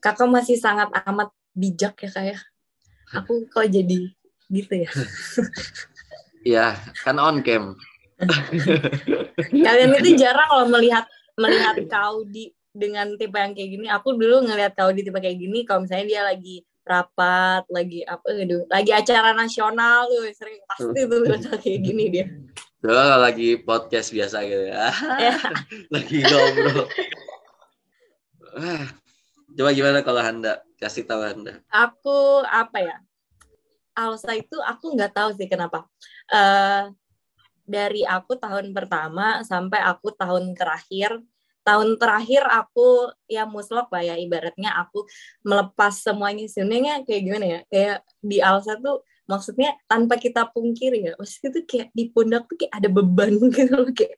Kakak 0.00 0.28
masih 0.30 0.56
sangat 0.56 0.88
amat 1.04 1.28
bijak 1.52 2.00
ya 2.00 2.10
kayak. 2.10 2.40
Aku 3.12 3.44
kok 3.52 3.68
jadi 3.68 4.12
gitu 4.48 4.74
ya. 4.74 4.90
Iya, 6.44 6.66
kan 7.04 7.20
on 7.20 7.44
cam. 7.44 7.76
Kalian 9.52 9.94
itu 10.00 10.10
jarang 10.18 10.50
loh 10.58 10.66
melihat 10.72 11.04
melihat 11.38 11.76
kau 11.86 12.24
di 12.24 12.50
dengan 12.72 13.14
tipe 13.20 13.36
yang 13.36 13.52
kayak 13.52 13.70
gini. 13.76 13.86
Aku 13.92 14.16
dulu 14.16 14.44
ngelihat 14.48 14.72
kau 14.76 14.90
di 14.92 15.04
tipe 15.04 15.18
kayak 15.20 15.38
gini 15.38 15.64
kalau 15.68 15.84
misalnya 15.84 16.06
dia 16.08 16.22
lagi 16.24 16.64
rapat, 16.88 17.68
lagi 17.68 18.00
apa 18.08 18.24
aduh, 18.32 18.64
lagi 18.72 18.90
acara 18.96 19.36
nasional 19.36 20.08
tuh 20.08 20.32
sering 20.32 20.58
pasti 20.64 21.00
tuh 21.04 21.20
kayak 21.62 21.80
gini 21.84 22.04
dia. 22.08 22.26
Tuh 22.80 22.96
lagi 23.20 23.60
podcast 23.60 24.08
biasa 24.10 24.40
gitu 24.48 24.64
ya. 24.72 24.88
Ya. 25.20 25.36
lagi 25.94 26.16
ngobrol. 26.24 26.88
Coba 29.54 29.70
gimana 29.76 30.00
kalau 30.00 30.24
Anda? 30.24 30.64
Kasih 30.80 31.04
tahu 31.04 31.20
Anda. 31.20 31.60
Aku 31.68 32.42
apa 32.48 32.78
ya? 32.80 32.96
Alsa 33.98 34.32
itu 34.38 34.56
aku 34.62 34.94
nggak 34.94 35.12
tahu 35.12 35.30
sih 35.36 35.50
kenapa. 35.50 35.84
Eh 36.30 36.88
dari 37.68 38.00
aku 38.08 38.40
tahun 38.40 38.72
pertama 38.72 39.44
sampai 39.44 39.84
aku 39.84 40.16
tahun 40.16 40.56
terakhir, 40.56 41.20
tahun 41.68 42.00
terakhir 42.00 42.48
aku 42.48 43.12
ya 43.28 43.44
muslok 43.44 43.92
lah 43.92 44.00
ya 44.00 44.16
ibaratnya 44.16 44.72
aku 44.80 45.04
melepas 45.44 46.00
semuanya 46.00 46.48
sebenarnya 46.48 47.04
kayak 47.04 47.22
gimana 47.28 47.46
ya? 47.46 47.60
Kayak 47.68 47.98
di 48.24 48.38
Alsa 48.40 48.80
tuh 48.80 49.04
maksudnya 49.28 49.76
tanpa 49.84 50.16
kita 50.16 50.48
pungkiri 50.48 51.04
ya, 51.04 51.12
maksudnya 51.20 51.60
tuh 51.60 51.64
kayak 51.68 51.88
di 51.92 52.08
pundak 52.08 52.48
tuh 52.48 52.56
kayak 52.56 52.72
ada 52.72 52.88
beban 52.88 53.36
gitu 53.52 53.74
loh 53.76 53.92
kayak 53.92 54.16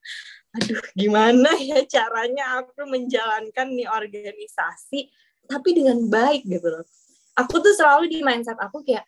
aduh 0.51 0.83
gimana 0.99 1.51
ya 1.63 1.79
caranya 1.87 2.59
aku 2.59 2.83
menjalankan 2.83 3.71
nih 3.71 3.87
organisasi 3.87 5.07
tapi 5.47 5.69
dengan 5.75 5.99
baik 6.07 6.47
gitu 6.47 6.71
loh. 6.71 6.87
Aku 7.35 7.59
tuh 7.59 7.75
selalu 7.75 8.07
di 8.07 8.19
mindset 8.23 8.59
aku 8.63 8.87
kayak 8.87 9.03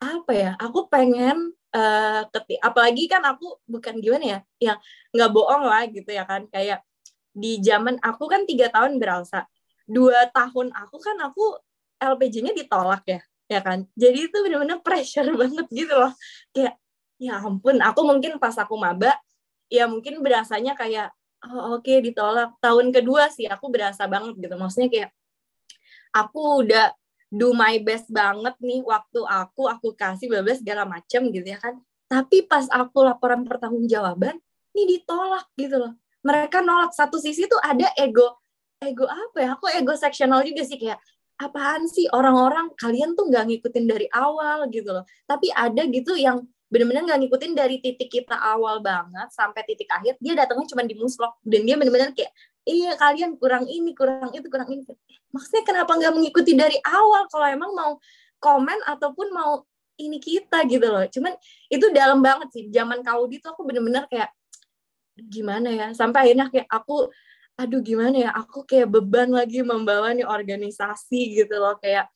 apa 0.00 0.32
ya? 0.32 0.50
Aku 0.56 0.88
pengen 0.88 1.52
uh, 1.76 2.22
keti 2.32 2.56
apalagi 2.60 3.04
kan 3.12 3.20
aku 3.28 3.60
bukan 3.68 4.00
gimana 4.00 4.24
ya, 4.24 4.38
yang 4.72 4.78
nggak 5.12 5.30
bohong 5.36 5.64
lah 5.68 5.84
gitu 5.92 6.08
ya 6.08 6.24
kan 6.24 6.48
kayak 6.48 6.80
di 7.34 7.58
zaman 7.58 7.98
aku 7.98 8.30
kan 8.30 8.46
tiga 8.46 8.70
tahun 8.70 9.02
beralsa, 9.02 9.44
dua 9.84 10.30
tahun 10.30 10.70
aku 10.70 10.96
kan 11.02 11.18
aku 11.18 11.58
LPJ-nya 11.98 12.54
ditolak 12.54 13.02
ya, 13.04 13.20
ya 13.50 13.60
kan. 13.60 13.84
Jadi 13.98 14.30
itu 14.30 14.36
benar-benar 14.38 14.80
pressure 14.86 15.28
banget 15.42 15.66
gitu 15.74 15.94
loh. 15.98 16.14
Kayak 16.54 16.78
ya 17.18 17.42
ampun, 17.42 17.82
aku 17.82 18.00
mungkin 18.06 18.38
pas 18.38 18.54
aku 18.54 18.78
maba 18.78 19.18
ya 19.66 19.90
mungkin 19.90 20.22
berasanya 20.22 20.78
kayak 20.78 21.10
oh, 21.50 21.78
oke 21.78 21.84
okay, 21.84 21.98
ditolak. 21.98 22.54
Tahun 22.62 22.86
kedua 22.94 23.28
sih 23.34 23.50
aku 23.50 23.66
berasa 23.68 24.06
banget 24.06 24.38
gitu. 24.38 24.54
Maksudnya 24.54 24.88
kayak 24.88 25.10
aku 26.14 26.62
udah 26.62 26.94
do 27.34 27.50
my 27.50 27.82
best 27.82 28.06
banget 28.14 28.54
nih 28.62 28.86
waktu 28.86 29.20
aku 29.26 29.66
aku 29.66 29.90
kasih 29.98 30.30
bla 30.30 30.46
segala 30.54 30.86
macem 30.86 31.26
gitu 31.34 31.42
ya 31.42 31.58
kan 31.58 31.82
tapi 32.06 32.46
pas 32.46 32.70
aku 32.70 33.02
laporan 33.02 33.42
pertanggungjawaban 33.42 34.38
ini 34.70 34.98
ditolak 34.98 35.50
gitu 35.58 35.82
loh 35.82 35.98
mereka 36.24 36.64
nolak. 36.64 36.96
Satu 36.96 37.20
sisi 37.20 37.44
tuh 37.44 37.60
ada 37.60 37.92
ego 38.00 38.40
ego 38.80 39.04
apa 39.06 39.38
ya? 39.38 39.48
Aku 39.54 39.68
ego 39.70 39.92
seksional 39.94 40.42
juga 40.42 40.64
sih 40.64 40.80
kayak 40.80 40.98
apaan 41.38 41.86
sih 41.86 42.08
orang-orang? 42.10 42.72
Kalian 42.80 43.12
tuh 43.12 43.28
nggak 43.28 43.44
ngikutin 43.48 43.84
dari 43.84 44.06
awal 44.10 44.66
gitu 44.72 44.90
loh. 44.90 45.04
Tapi 45.28 45.52
ada 45.52 45.84
gitu 45.86 46.16
yang 46.16 46.42
benar-benar 46.72 47.06
nggak 47.06 47.20
ngikutin 47.22 47.52
dari 47.54 47.76
titik 47.78 48.10
kita 48.10 48.34
awal 48.34 48.82
banget 48.82 49.30
sampai 49.30 49.62
titik 49.62 49.86
akhir 49.94 50.18
dia 50.18 50.34
datangnya 50.34 50.66
cuma 50.72 50.82
di 50.82 50.96
muslok. 50.96 51.38
Dan 51.44 51.68
dia 51.68 51.76
benar-benar 51.78 52.16
kayak 52.16 52.32
iya 52.64 52.96
kalian 52.96 53.36
kurang 53.36 53.68
ini 53.68 53.92
kurang 53.92 54.32
itu 54.32 54.48
kurang 54.48 54.68
ini. 54.72 54.82
Maksudnya 55.30 55.62
kenapa 55.62 55.92
nggak 55.94 56.12
mengikuti 56.16 56.56
dari 56.56 56.80
awal 56.82 57.28
kalau 57.28 57.46
emang 57.46 57.70
mau 57.76 57.92
komen 58.40 58.78
ataupun 58.88 59.28
mau 59.32 59.64
ini 59.94 60.18
kita 60.18 60.66
gitu 60.66 60.86
loh. 60.90 61.06
Cuman 61.06 61.32
itu 61.70 61.86
dalam 61.94 62.18
banget 62.18 62.48
sih. 62.50 62.64
Zaman 62.70 63.02
kaudi 63.06 63.38
tuh 63.38 63.54
aku 63.54 63.62
bener-bener 63.62 64.06
kayak 64.10 64.30
gimana 65.14 65.68
ya 65.70 65.86
sampai 65.94 66.30
akhirnya 66.30 66.50
kayak 66.50 66.68
aku 66.70 67.08
aduh 67.54 67.80
gimana 67.82 68.16
ya 68.18 68.30
aku 68.34 68.66
kayak 68.66 68.90
beban 68.90 69.30
lagi 69.30 69.62
membawa 69.62 70.10
nih 70.10 70.26
organisasi 70.26 71.38
gitu 71.38 71.54
loh 71.62 71.78
kayak 71.78 72.10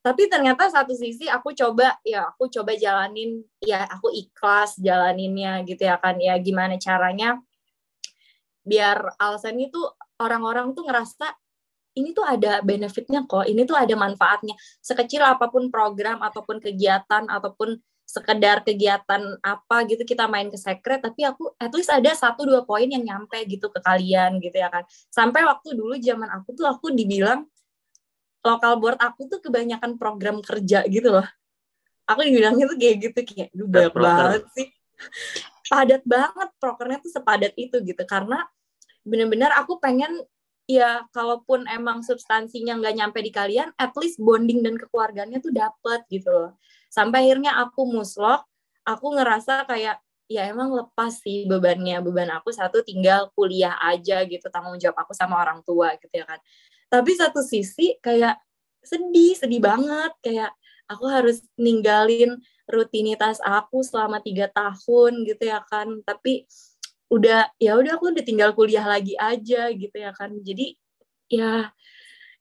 tapi 0.00 0.28
ternyata 0.28 0.68
satu 0.68 0.92
sisi 0.96 1.28
aku 1.28 1.52
coba 1.52 1.96
ya 2.04 2.28
aku 2.32 2.48
coba 2.48 2.76
jalanin 2.76 3.44
ya 3.60 3.84
aku 3.88 4.12
ikhlas 4.12 4.76
jalaninnya 4.80 5.64
gitu 5.68 5.84
ya 5.84 5.96
kan 6.00 6.16
ya 6.16 6.36
gimana 6.40 6.80
caranya 6.80 7.40
biar 8.64 9.16
alasan 9.20 9.60
itu 9.60 9.80
orang-orang 10.16 10.72
tuh 10.72 10.88
ngerasa 10.88 11.28
ini 11.94 12.10
tuh 12.10 12.26
ada 12.26 12.58
benefitnya 12.58 13.22
kok, 13.22 13.46
ini 13.46 13.62
tuh 13.62 13.78
ada 13.78 13.94
manfaatnya. 13.94 14.58
Sekecil 14.82 15.22
apa 15.22 15.46
pun 15.46 15.70
program 15.70 16.18
ataupun 16.26 16.58
kegiatan 16.58 17.30
ataupun 17.30 17.78
sekedar 18.04 18.62
kegiatan 18.62 19.40
apa 19.40 19.76
gitu 19.88 20.04
kita 20.04 20.28
main 20.28 20.52
ke 20.52 20.60
secret, 20.60 21.00
tapi 21.00 21.24
aku 21.24 21.56
at 21.56 21.72
least 21.72 21.90
ada 21.90 22.12
satu 22.12 22.44
dua 22.44 22.62
poin 22.62 22.84
yang 22.86 23.02
nyampe 23.02 23.40
gitu 23.48 23.72
ke 23.72 23.80
kalian 23.80 24.38
gitu 24.38 24.54
ya 24.54 24.68
kan. 24.70 24.84
Sampai 25.08 25.42
waktu 25.42 25.74
dulu 25.74 25.96
zaman 25.98 26.28
aku 26.30 26.52
tuh 26.54 26.68
aku 26.68 26.92
dibilang 26.92 27.48
lokal 28.44 28.76
board 28.76 29.00
aku 29.00 29.26
tuh 29.26 29.40
kebanyakan 29.40 29.96
program 29.96 30.44
kerja 30.44 30.84
gitu 30.86 31.08
loh. 31.10 31.26
Aku 32.04 32.20
dibilangnya 32.20 32.68
tuh 32.68 32.76
kayak 32.76 32.96
gitu 33.00 33.18
kayak 33.24 33.48
"Duh, 33.56 33.64
banyak 33.64 33.94
banget 33.96 34.42
sih. 34.52 34.68
Padat 35.72 36.04
banget 36.04 36.48
prokernya 36.60 37.00
tuh 37.00 37.10
sepadat 37.10 37.56
itu 37.56 37.80
gitu 37.80 38.04
karena 38.04 38.44
bener-bener 39.00 39.48
aku 39.56 39.80
pengen 39.80 40.12
ya 40.64 41.04
kalaupun 41.12 41.68
emang 41.68 42.00
substansinya 42.00 42.80
nggak 42.80 42.96
nyampe 42.96 43.20
di 43.20 43.28
kalian 43.28 43.68
at 43.76 43.92
least 44.00 44.16
bonding 44.16 44.64
dan 44.64 44.80
kekeluargaannya 44.80 45.40
tuh 45.44 45.52
dapet 45.52 46.00
gitu 46.08 46.28
loh 46.32 46.50
sampai 46.94 47.26
akhirnya 47.26 47.58
aku 47.58 47.82
muslok 47.90 48.46
aku 48.86 49.18
ngerasa 49.18 49.66
kayak 49.66 49.98
ya 50.30 50.48
emang 50.48 50.72
lepas 50.72 51.20
sih 51.20 51.48
bebannya. 51.48 52.00
Beban 52.04 52.30
aku 52.32 52.52
satu 52.52 52.84
tinggal 52.84 53.32
kuliah 53.34 53.76
aja 53.80 54.22
gitu 54.24 54.46
tanggung 54.52 54.78
jawab 54.78 55.02
aku 55.04 55.12
sama 55.16 55.40
orang 55.40 55.60
tua 55.66 55.96
gitu 55.98 56.14
ya 56.14 56.24
kan. 56.28 56.38
Tapi 56.88 57.10
satu 57.16 57.40
sisi 57.42 57.98
kayak 57.98 58.38
sedih 58.84 59.34
sedih 59.36 59.60
banget. 59.60 60.12
Kayak 60.22 60.52
aku 60.86 61.04
harus 61.08 61.42
ninggalin 61.58 62.38
rutinitas 62.68 63.40
aku 63.44 63.84
selama 63.84 64.20
tiga 64.20 64.48
tahun 64.52 65.24
gitu 65.28 65.44
ya 65.48 65.64
kan. 65.66 66.00
Tapi 66.04 66.48
udah 67.12 67.52
ya 67.60 67.76
udah 67.76 68.00
aku 68.00 68.16
udah 68.16 68.24
tinggal 68.24 68.50
kuliah 68.56 68.84
lagi 68.84 69.16
aja 69.18 69.68
gitu 69.72 69.96
ya 69.96 70.12
kan. 70.16 70.32
Jadi 70.40 70.76
ya 71.28 71.72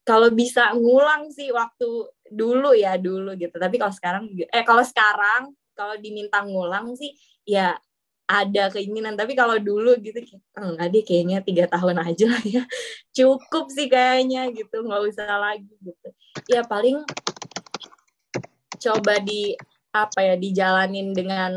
kalau 0.03 0.27
bisa 0.31 0.75
ngulang 0.75 1.31
sih 1.31 1.51
waktu 1.55 2.11
dulu 2.33 2.73
ya 2.73 2.97
dulu 2.97 3.37
gitu. 3.37 3.53
Tapi 3.55 3.77
kalau 3.77 3.93
sekarang 3.93 4.23
eh 4.33 4.65
kalau 4.65 4.81
sekarang 4.81 5.53
kalau 5.77 5.95
diminta 6.01 6.41
ngulang 6.41 6.97
sih 6.97 7.13
ya 7.45 7.77
ada 8.27 8.71
keinginan. 8.73 9.13
Tapi 9.13 9.37
kalau 9.37 9.59
dulu 9.59 9.93
gitu 9.99 10.17
"Oh, 10.57 10.73
enggak 10.73 10.89
deh 10.93 11.03
kayaknya 11.05 11.37
tiga 11.43 11.65
tahun 11.69 12.01
aja 12.01 12.25
lah 12.33 12.43
ya. 12.43 12.63
Cukup 13.17 13.69
sih 13.69 13.87
kayaknya 13.91 14.49
gitu 14.55 14.81
nggak 14.83 15.01
usah 15.13 15.37
lagi 15.37 15.73
gitu. 15.83 16.09
Ya 16.49 16.65
paling 16.65 17.03
coba 18.79 19.13
di 19.21 19.55
apa 19.93 20.19
ya 20.25 20.35
dijalanin 20.35 21.13
dengan 21.13 21.53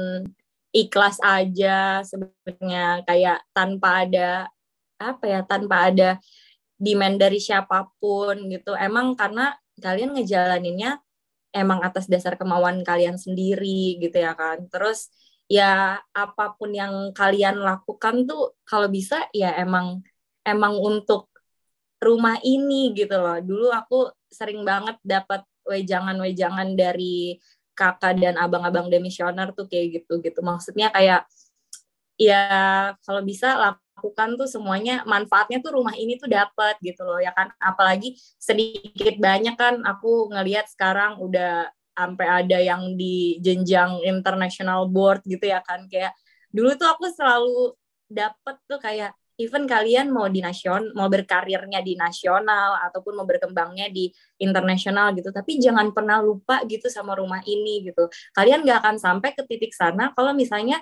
ikhlas 0.74 1.16
aja 1.24 2.04
sebenarnya. 2.04 3.06
Kayak 3.08 3.38
tanpa 3.56 4.04
ada 4.04 4.50
apa 4.96 5.24
ya 5.28 5.40
tanpa 5.44 5.92
ada 5.92 6.10
demand 6.76 7.16
dari 7.16 7.40
siapa 7.40 7.88
pun 7.96 8.36
gitu. 8.52 8.76
Emang 8.76 9.16
karena 9.16 9.56
kalian 9.80 10.16
ngejalaninnya 10.16 11.00
emang 11.56 11.80
atas 11.84 12.04
dasar 12.08 12.36
kemauan 12.40 12.84
kalian 12.84 13.16
sendiri 13.16 14.00
gitu 14.02 14.16
ya 14.16 14.32
kan. 14.36 14.68
Terus 14.68 15.08
ya 15.46 16.00
apa 16.12 16.44
pun 16.58 16.74
yang 16.74 17.14
kalian 17.14 17.62
lakukan 17.62 18.26
tuh 18.28 18.58
kalau 18.66 18.88
bisa 18.90 19.28
ya 19.30 19.54
emang 19.56 20.02
emang 20.44 20.74
untuk 20.80 21.30
rumah 22.02 22.36
ini 22.44 22.92
gitu 22.96 23.16
loh. 23.16 23.38
Dulu 23.40 23.66
aku 23.72 24.10
sering 24.28 24.62
banget 24.66 24.96
dapat 25.04 25.42
wejangan-wejangan 25.66 26.78
dari 26.78 27.40
kakak 27.76 28.16
dan 28.16 28.34
abang-abang 28.40 28.88
demisioner 28.88 29.52
tuh 29.52 29.68
kayak 29.68 30.00
gitu 30.00 30.18
gitu 30.24 30.40
maksudnya 30.40 30.88
kayak 30.88 31.28
ya 32.16 32.40
kalau 33.04 33.20
bisa 33.20 33.76
lakukan 33.96 34.36
tuh 34.36 34.44
semuanya 34.44 35.02
manfaatnya 35.08 35.64
tuh 35.64 35.80
rumah 35.80 35.96
ini 35.96 36.20
tuh 36.20 36.28
dapat 36.28 36.76
gitu 36.84 37.00
loh 37.08 37.16
ya 37.16 37.32
kan? 37.32 37.48
Apalagi 37.56 38.12
sedikit 38.36 39.16
banyak 39.16 39.56
kan 39.56 39.80
aku 39.88 40.28
ngelihat 40.36 40.68
sekarang 40.68 41.16
udah 41.16 41.72
sampai 41.96 42.26
ada 42.44 42.60
yang 42.60 42.92
di 43.00 43.40
jenjang 43.40 44.04
international 44.04 44.84
board 44.92 45.24
gitu 45.24 45.48
ya 45.48 45.64
kan? 45.64 45.88
Kayak 45.88 46.12
dulu 46.52 46.76
tuh 46.76 46.92
aku 46.92 47.08
selalu 47.08 47.72
dapet 48.12 48.56
tuh 48.68 48.78
kayak 48.78 49.16
even 49.36 49.68
kalian 49.68 50.08
mau 50.08 50.28
di 50.32 50.40
nasional 50.40 50.92
mau 50.96 51.08
berkarirnya 51.12 51.84
di 51.84 51.92
nasional 51.96 52.80
ataupun 52.88 53.12
mau 53.20 53.28
berkembangnya 53.28 53.92
di 53.92 54.08
internasional 54.40 55.12
gitu 55.12 55.28
tapi 55.28 55.60
jangan 55.60 55.92
pernah 55.92 56.24
lupa 56.24 56.64
gitu 56.64 56.88
sama 56.88 57.16
rumah 57.16 57.40
ini 57.44 57.84
gitu. 57.84 58.08
Kalian 58.32 58.64
nggak 58.64 58.80
akan 58.84 58.96
sampai 58.96 59.36
ke 59.36 59.44
titik 59.44 59.72
sana 59.76 60.12
kalau 60.16 60.32
misalnya 60.32 60.80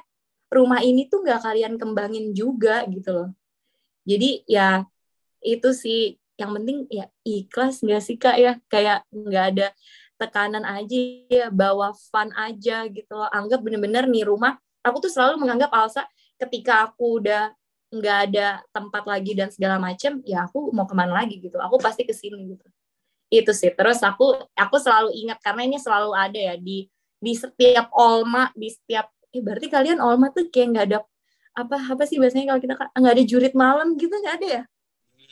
rumah 0.54 0.80
ini 0.80 1.10
tuh 1.10 1.26
nggak 1.26 1.40
kalian 1.42 1.74
kembangin 1.76 2.30
juga 2.30 2.86
gitu 2.86 3.10
loh. 3.10 3.30
Jadi 4.06 4.46
ya 4.46 4.86
itu 5.42 5.70
sih 5.74 6.16
yang 6.38 6.50
penting 6.56 6.86
ya 6.90 7.06
ikhlas 7.26 7.82
nggak 7.82 8.02
sih 8.02 8.16
kak 8.16 8.36
ya? 8.38 8.52
Kayak 8.70 9.04
nggak 9.10 9.44
ada 9.54 9.66
tekanan 10.14 10.62
aja 10.62 10.98
ya 11.26 11.46
bawa 11.50 11.92
fun 12.10 12.30
aja 12.38 12.86
gitu 12.86 13.12
loh. 13.12 13.28
Anggap 13.34 13.60
bener-bener 13.60 14.06
nih 14.06 14.24
rumah 14.28 14.56
aku 14.84 15.08
tuh 15.08 15.12
selalu 15.12 15.40
menganggap 15.40 15.72
Alsa 15.72 16.04
ketika 16.36 16.84
aku 16.86 17.24
udah 17.24 17.50
nggak 17.94 18.18
ada 18.30 18.60
tempat 18.74 19.06
lagi 19.06 19.32
dan 19.38 19.48
segala 19.54 19.78
macem 19.78 20.18
ya 20.26 20.44
aku 20.50 20.74
mau 20.74 20.84
ke 20.84 20.94
mana 20.94 21.14
lagi 21.14 21.38
gitu. 21.40 21.56
Aku 21.62 21.80
pasti 21.80 22.04
ke 22.04 22.12
sini 22.12 22.54
gitu. 22.54 22.66
Itu 23.30 23.50
sih. 23.56 23.72
Terus 23.72 24.02
aku 24.04 24.34
aku 24.52 24.76
selalu 24.76 25.14
ingat 25.14 25.38
karena 25.40 25.64
ini 25.64 25.78
selalu 25.80 26.10
ada 26.12 26.38
ya 26.38 26.54
di 26.58 26.90
di 27.22 27.32
setiap 27.32 27.88
olma 27.96 28.52
di 28.52 28.68
setiap 28.68 29.13
eh 29.34 29.42
berarti 29.42 29.66
kalian 29.66 29.98
olma 29.98 30.30
tuh 30.30 30.46
kayak 30.48 30.68
nggak 30.70 30.86
ada 30.90 30.98
apa 31.54 31.76
apa 31.90 32.02
sih 32.06 32.18
biasanya 32.22 32.54
kalau 32.54 32.60
kita 32.62 32.74
nggak 32.78 33.14
ada 33.14 33.24
jurit 33.26 33.54
malam 33.54 33.98
gitu 33.98 34.14
nggak 34.14 34.36
ada 34.38 34.46
ya 34.46 34.62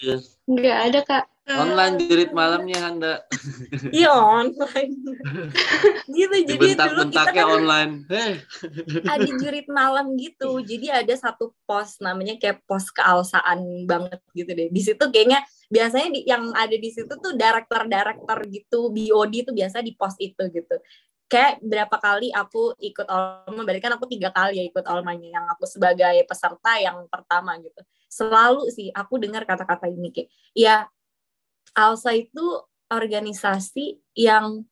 Iya. 0.03 0.17
Nggak 0.51 0.79
ada, 0.91 1.01
Kak. 1.07 1.25
Online 1.43 1.99
jurit 1.99 2.31
malamnya 2.31 2.79
Anda. 2.87 3.15
iya 3.99 4.15
online 4.15 4.95
gitu 6.15 6.35
jadi 6.47 6.79
dulu 6.79 7.11
kita 7.11 7.35
kan 7.35 7.47
online. 7.51 7.93
Eh. 8.15 8.38
ada 9.19 9.27
jurit 9.27 9.67
malam 9.67 10.15
gitu 10.15 10.62
jadi 10.62 11.03
ada 11.03 11.11
satu 11.19 11.51
pos 11.67 11.99
namanya 11.99 12.38
kayak 12.38 12.62
pos 12.62 12.95
kealsaan 12.95 13.91
banget 13.91 14.23
gitu 14.38 14.55
deh 14.55 14.71
di 14.71 14.83
situ 14.87 15.03
kayaknya 15.11 15.43
biasanya 15.67 16.15
di, 16.15 16.21
yang 16.31 16.55
ada 16.55 16.79
di 16.79 16.91
situ 16.95 17.11
tuh 17.11 17.35
director-director 17.35 18.38
gitu 18.47 18.95
BOD 18.95 19.51
tuh 19.51 19.55
biasa 19.59 19.83
di 19.83 19.99
pos 19.99 20.15
itu 20.23 20.47
gitu 20.47 20.77
kayak 21.33 21.64
berapa 21.64 21.97
kali 21.97 22.29
aku 22.29 22.77
ikut 22.77 23.09
Olma, 23.09 23.64
berarti 23.64 23.81
kan 23.81 23.97
aku 23.97 24.05
tiga 24.05 24.29
kali 24.29 24.61
ya 24.61 24.64
ikut 24.68 24.85
Olmanya, 24.85 25.40
yang 25.40 25.47
aku 25.49 25.64
sebagai 25.64 26.12
peserta 26.29 26.77
yang 26.77 27.09
pertama 27.09 27.57
gitu. 27.64 27.81
Selalu 28.12 28.68
sih 28.68 28.92
aku 28.92 29.16
dengar 29.16 29.49
kata-kata 29.49 29.88
ini 29.88 30.12
kayak, 30.12 30.29
ya 30.53 30.77
Alsa 31.73 32.12
itu 32.12 32.61
organisasi 32.92 33.97
yang 34.12 34.68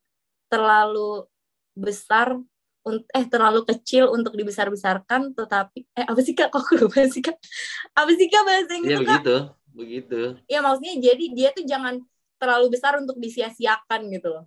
terlalu 0.53 1.25
besar, 1.73 2.37
eh 3.17 3.25
terlalu 3.25 3.65
kecil 3.65 4.13
untuk 4.13 4.37
dibesar-besarkan, 4.37 5.33
tetapi, 5.33 5.89
eh 5.97 6.05
apa 6.05 6.21
sih 6.21 6.37
kak, 6.37 6.53
kok 6.53 6.69
lupa 6.77 7.09
sih 7.09 7.25
kak? 7.25 7.41
Apa 7.97 8.13
sih 8.13 8.29
kak 8.29 8.45
bahasa 8.45 8.77
Iya 8.77 8.77
Inggris 8.77 9.01
kak? 9.01 9.23
begitu, 9.25 9.37
begitu. 9.73 10.21
Ya 10.45 10.61
maksudnya 10.61 10.95
jadi 11.01 11.25
dia 11.33 11.49
tuh 11.57 11.65
jangan 11.65 12.05
terlalu 12.37 12.77
besar 12.77 13.01
untuk 13.01 13.17
disia-siakan 13.17 14.13
gitu 14.13 14.29
loh 14.29 14.45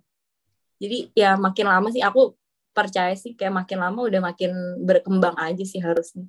jadi 0.78 0.98
ya 1.14 1.30
makin 1.38 1.66
lama 1.70 1.88
sih 1.90 2.02
aku 2.02 2.34
percaya 2.74 3.14
sih 3.14 3.38
kayak 3.38 3.54
makin 3.54 3.78
lama 3.78 4.00
udah 4.02 4.20
makin 4.20 4.50
berkembang 4.82 5.38
aja 5.38 5.62
sih 5.62 5.78
harusnya. 5.78 6.26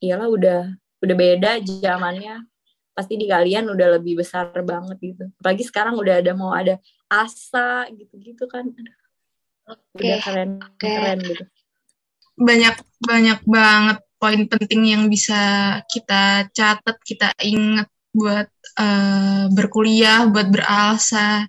Iyalah 0.00 0.28
udah 0.32 0.60
udah 1.04 1.16
beda 1.16 1.60
zamannya. 1.60 2.48
Pasti 2.96 3.20
di 3.20 3.28
kalian 3.28 3.68
udah 3.68 4.00
lebih 4.00 4.18
besar 4.24 4.50
banget 4.64 4.96
gitu. 4.98 5.24
Apalagi 5.40 5.64
sekarang 5.68 6.00
udah 6.00 6.24
ada 6.24 6.32
mau 6.32 6.56
ada 6.56 6.80
asa 7.06 7.86
gitu-gitu 7.92 8.48
kan. 8.48 8.72
Oke. 9.70 10.02
udah 10.02 10.18
keren 10.24 10.50
oke. 10.58 10.80
keren 10.80 11.18
gitu. 11.22 11.44
Banyak 12.40 12.74
banyak 13.04 13.38
banget 13.44 13.98
poin 14.16 14.42
penting 14.48 14.96
yang 14.96 15.04
bisa 15.08 15.40
kita 15.88 16.48
catat, 16.52 16.96
kita 17.04 17.32
ingat 17.40 17.88
buat 18.10 18.48
eh, 18.78 19.44
berkuliah, 19.54 20.26
buat 20.30 20.50
beralsa. 20.50 21.46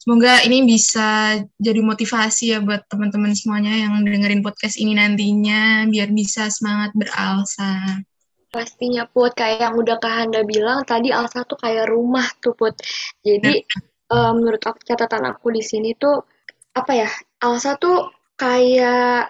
Semoga 0.00 0.40
ini 0.48 0.64
bisa 0.64 1.36
jadi 1.60 1.80
motivasi 1.84 2.56
ya 2.56 2.58
buat 2.64 2.88
teman-teman 2.88 3.36
semuanya 3.36 3.76
yang 3.76 4.00
dengerin 4.00 4.40
podcast 4.40 4.80
ini 4.80 4.96
nantinya 4.96 5.84
biar 5.88 6.08
bisa 6.12 6.48
semangat 6.48 6.96
beralsa. 6.96 8.00
Pastinya 8.48 9.04
Put, 9.04 9.36
kayak 9.36 9.68
yang 9.68 9.76
udah 9.76 10.00
Kak 10.00 10.24
Handa 10.24 10.40
bilang 10.48 10.80
tadi 10.88 11.12
Alsa 11.12 11.44
tuh 11.44 11.60
kayak 11.60 11.92
rumah 11.92 12.24
tuh 12.40 12.56
Put. 12.56 12.72
Jadi 13.20 13.60
eh, 14.08 14.32
menurut 14.32 14.62
aku 14.64 14.80
catatan 14.88 15.28
aku 15.28 15.52
di 15.52 15.60
sini 15.60 15.92
tuh 15.92 16.24
apa 16.72 16.92
ya? 16.96 17.10
Alsa 17.44 17.76
tuh 17.76 18.08
kayak 18.40 19.28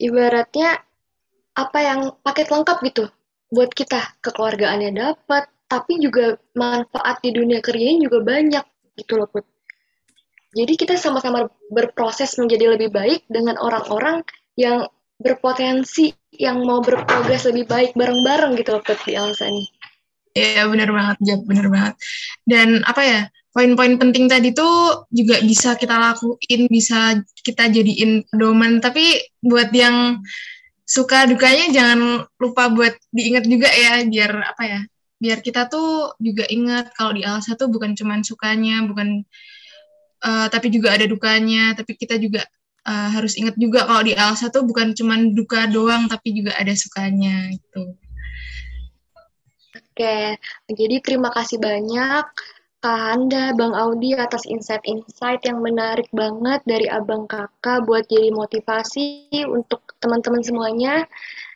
ibaratnya 0.00 0.80
apa 1.54 1.78
yang 1.84 2.00
paket 2.24 2.48
lengkap 2.48 2.78
gitu 2.88 3.04
buat 3.52 3.70
kita. 3.70 4.18
Kekeluargaannya 4.24 4.90
dapat, 4.96 5.44
tapi 5.74 5.98
juga 5.98 6.38
manfaat 6.54 7.18
di 7.18 7.34
dunia 7.34 7.58
kerjanya 7.58 8.06
juga 8.06 8.22
banyak 8.22 8.64
gitu 9.02 9.18
loh 9.18 9.26
Put. 9.26 9.42
Jadi 10.54 10.78
kita 10.78 10.94
sama-sama 10.94 11.50
berproses 11.66 12.38
menjadi 12.38 12.78
lebih 12.78 12.94
baik 12.94 13.26
dengan 13.26 13.58
orang-orang 13.58 14.22
yang 14.54 14.86
berpotensi 15.18 16.14
yang 16.30 16.62
mau 16.62 16.78
berprogres 16.78 17.50
lebih 17.50 17.66
baik 17.66 17.90
bareng-bareng 17.98 18.54
gitu 18.54 18.78
loh 18.78 18.82
Put 18.86 19.02
di 19.02 19.18
Alsa 19.18 19.50
nih. 19.50 19.66
Iya 20.34 20.66
bener 20.66 20.90
banget, 20.90 21.16
Jap, 21.26 21.40
bener 21.46 21.66
banget. 21.70 21.94
Dan 22.42 22.82
apa 22.86 23.02
ya, 23.06 23.20
poin-poin 23.54 23.94
penting 23.98 24.26
tadi 24.26 24.50
tuh 24.50 25.06
juga 25.10 25.38
bisa 25.42 25.78
kita 25.78 25.94
lakuin, 25.94 26.66
bisa 26.66 27.18
kita 27.42 27.70
jadiin 27.70 28.26
pedoman. 28.26 28.82
Tapi 28.82 29.34
buat 29.42 29.70
yang 29.70 30.22
suka 30.82 31.30
dukanya 31.30 31.70
jangan 31.70 32.26
lupa 32.38 32.66
buat 32.70 32.94
diingat 33.14 33.46
juga 33.46 33.70
ya, 33.70 34.02
biar 34.06 34.32
apa 34.54 34.62
ya, 34.66 34.80
biar 35.24 35.40
kita 35.40 35.72
tuh 35.72 36.12
juga 36.20 36.44
ingat 36.52 36.92
kalau 36.92 37.16
di 37.16 37.24
Alsa 37.24 37.56
tuh 37.56 37.72
bukan 37.72 37.96
cuman 37.96 38.20
sukanya, 38.20 38.84
bukan 38.84 39.24
uh, 40.24 40.46
tapi 40.48 40.72
juga 40.72 40.96
ada 40.96 41.04
dukanya 41.04 41.76
tapi 41.76 41.94
kita 41.94 42.16
juga 42.16 42.42
uh, 42.88 43.08
harus 43.12 43.36
ingat 43.36 43.54
juga 43.60 43.84
kalau 43.84 44.02
di 44.02 44.16
Elsa 44.16 44.48
tuh 44.48 44.64
bukan 44.64 44.96
cuma 44.96 45.20
duka 45.20 45.68
doang 45.68 46.08
tapi 46.08 46.32
juga 46.32 46.56
ada 46.56 46.72
sukanya 46.72 47.52
itu 47.52 47.84
Oke, 49.94 50.38
jadi 50.66 50.96
terima 51.06 51.30
kasih 51.30 51.62
banyak 51.62 52.26
Kak 52.82 52.98
Handa, 52.98 53.54
Bang 53.54 53.78
Audi 53.78 54.10
atas 54.18 54.42
insight-insight 54.42 55.46
yang 55.46 55.62
menarik 55.62 56.10
banget 56.10 56.66
dari 56.66 56.90
Abang 56.90 57.30
Kakak 57.30 57.86
buat 57.86 58.02
jadi 58.10 58.34
motivasi 58.34 59.30
untuk 59.46 59.94
teman-teman 60.02 60.42
semuanya. 60.42 61.06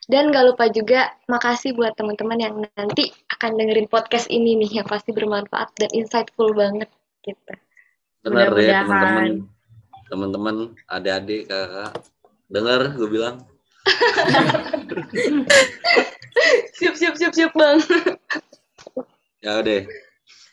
Dan 0.09 0.33
gak 0.33 0.45
lupa 0.49 0.65
juga 0.73 1.13
makasih 1.29 1.77
buat 1.77 1.93
teman-teman 1.93 2.41
yang 2.41 2.65
nanti 2.73 3.13
akan 3.29 3.61
dengerin 3.61 3.85
podcast 3.85 4.25
ini 4.33 4.57
nih 4.57 4.81
yang 4.81 4.87
pasti 4.89 5.13
bermanfaat 5.13 5.69
dan 5.77 5.93
insightful 5.93 6.49
banget 6.57 6.89
gitu. 7.21 7.53
Benar 8.25 8.57
ya 8.57 8.89
teman-teman. 8.89 9.45
Teman-teman, 10.09 10.55
adik-adik, 10.89 11.45
kakak. 11.45 11.93
Dengar 12.49 12.97
gue 12.97 13.05
bilang. 13.05 13.45
siap, 16.81 16.97
siap, 16.97 17.13
siap, 17.13 17.33
siap, 17.37 17.53
Bang. 17.53 17.77
ya 19.45 19.61
udah. 19.61 19.85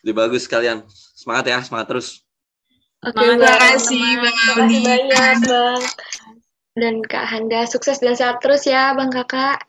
Lebih 0.04 0.16
bagus 0.20 0.44
kalian. 0.44 0.84
Semangat 0.92 1.48
ya, 1.48 1.64
semangat 1.64 1.96
terus. 1.96 2.28
Oke, 3.00 3.16
okay, 3.16 3.40
terima 3.40 3.56
kasih 3.56 4.04
Bang 4.20 4.36
Audi. 4.52 4.84
banyak, 4.84 5.36
Bang 5.48 5.80
dan 6.76 7.00
Kak 7.02 7.26
Handa. 7.26 7.64
Sukses 7.64 7.98
dan 7.98 8.14
sehat 8.14 8.44
terus 8.44 8.68
ya, 8.68 8.92
Bang 8.92 9.08
Kakak. 9.08 9.64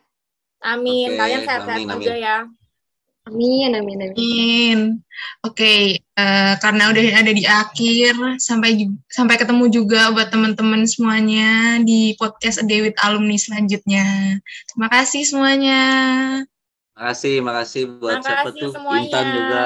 Amin. 0.62 1.16
Okay, 1.16 1.18
Kalian 1.18 1.42
sehat-sehat 1.48 1.82
juga 1.88 2.16
ya. 2.20 2.38
Amin, 3.28 3.76
amin, 3.76 3.98
amin. 4.00 4.16
amin. 4.16 4.80
Oke, 5.44 5.60
okay, 5.60 5.80
uh, 6.16 6.24
eh, 6.24 6.54
karena 6.64 6.88
udah 6.88 7.04
ada 7.12 7.32
di 7.36 7.44
akhir, 7.44 8.16
sampai 8.40 8.88
sampai 9.12 9.36
ketemu 9.36 9.68
juga 9.68 10.16
buat 10.16 10.32
teman-teman 10.32 10.88
semuanya 10.88 11.84
di 11.84 12.16
podcast 12.16 12.64
Dewit 12.64 12.96
Alumni 13.04 13.36
selanjutnya. 13.36 14.40
Terima 14.72 14.88
kasih 14.88 15.28
semuanya. 15.28 15.82
Makasih, 16.96 17.44
makasih 17.44 17.84
buat 18.00 18.24
makasih 18.24 18.32
siapa 18.32 18.50
tuh 18.56 18.72
semuanya. 18.72 19.04
Intan 19.04 19.26
juga, 19.36 19.66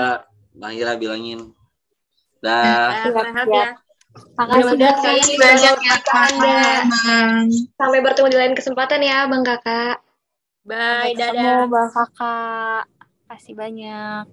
Bang 0.58 0.74
Ira 0.74 0.94
bilangin. 0.98 1.40
Dah. 2.42 3.06
Sehat-sehat 3.06 3.46
ya. 3.46 3.68
Makasih 4.36 4.76
kasih 4.76 5.38
banyak 5.40 5.76
ya 5.80 5.96
Anda. 6.12 6.60
Sampai 7.80 8.00
bertemu 8.04 8.28
di 8.28 8.38
lain 8.38 8.54
kesempatan 8.58 9.00
ya 9.00 9.30
Bang 9.32 9.44
Kakak. 9.48 10.04
Bye, 10.68 11.16
dadah. 11.16 11.68
Bang 11.72 11.90
Kakak. 11.90 12.92
Kasih 13.32 13.56
banyak. 13.56 14.26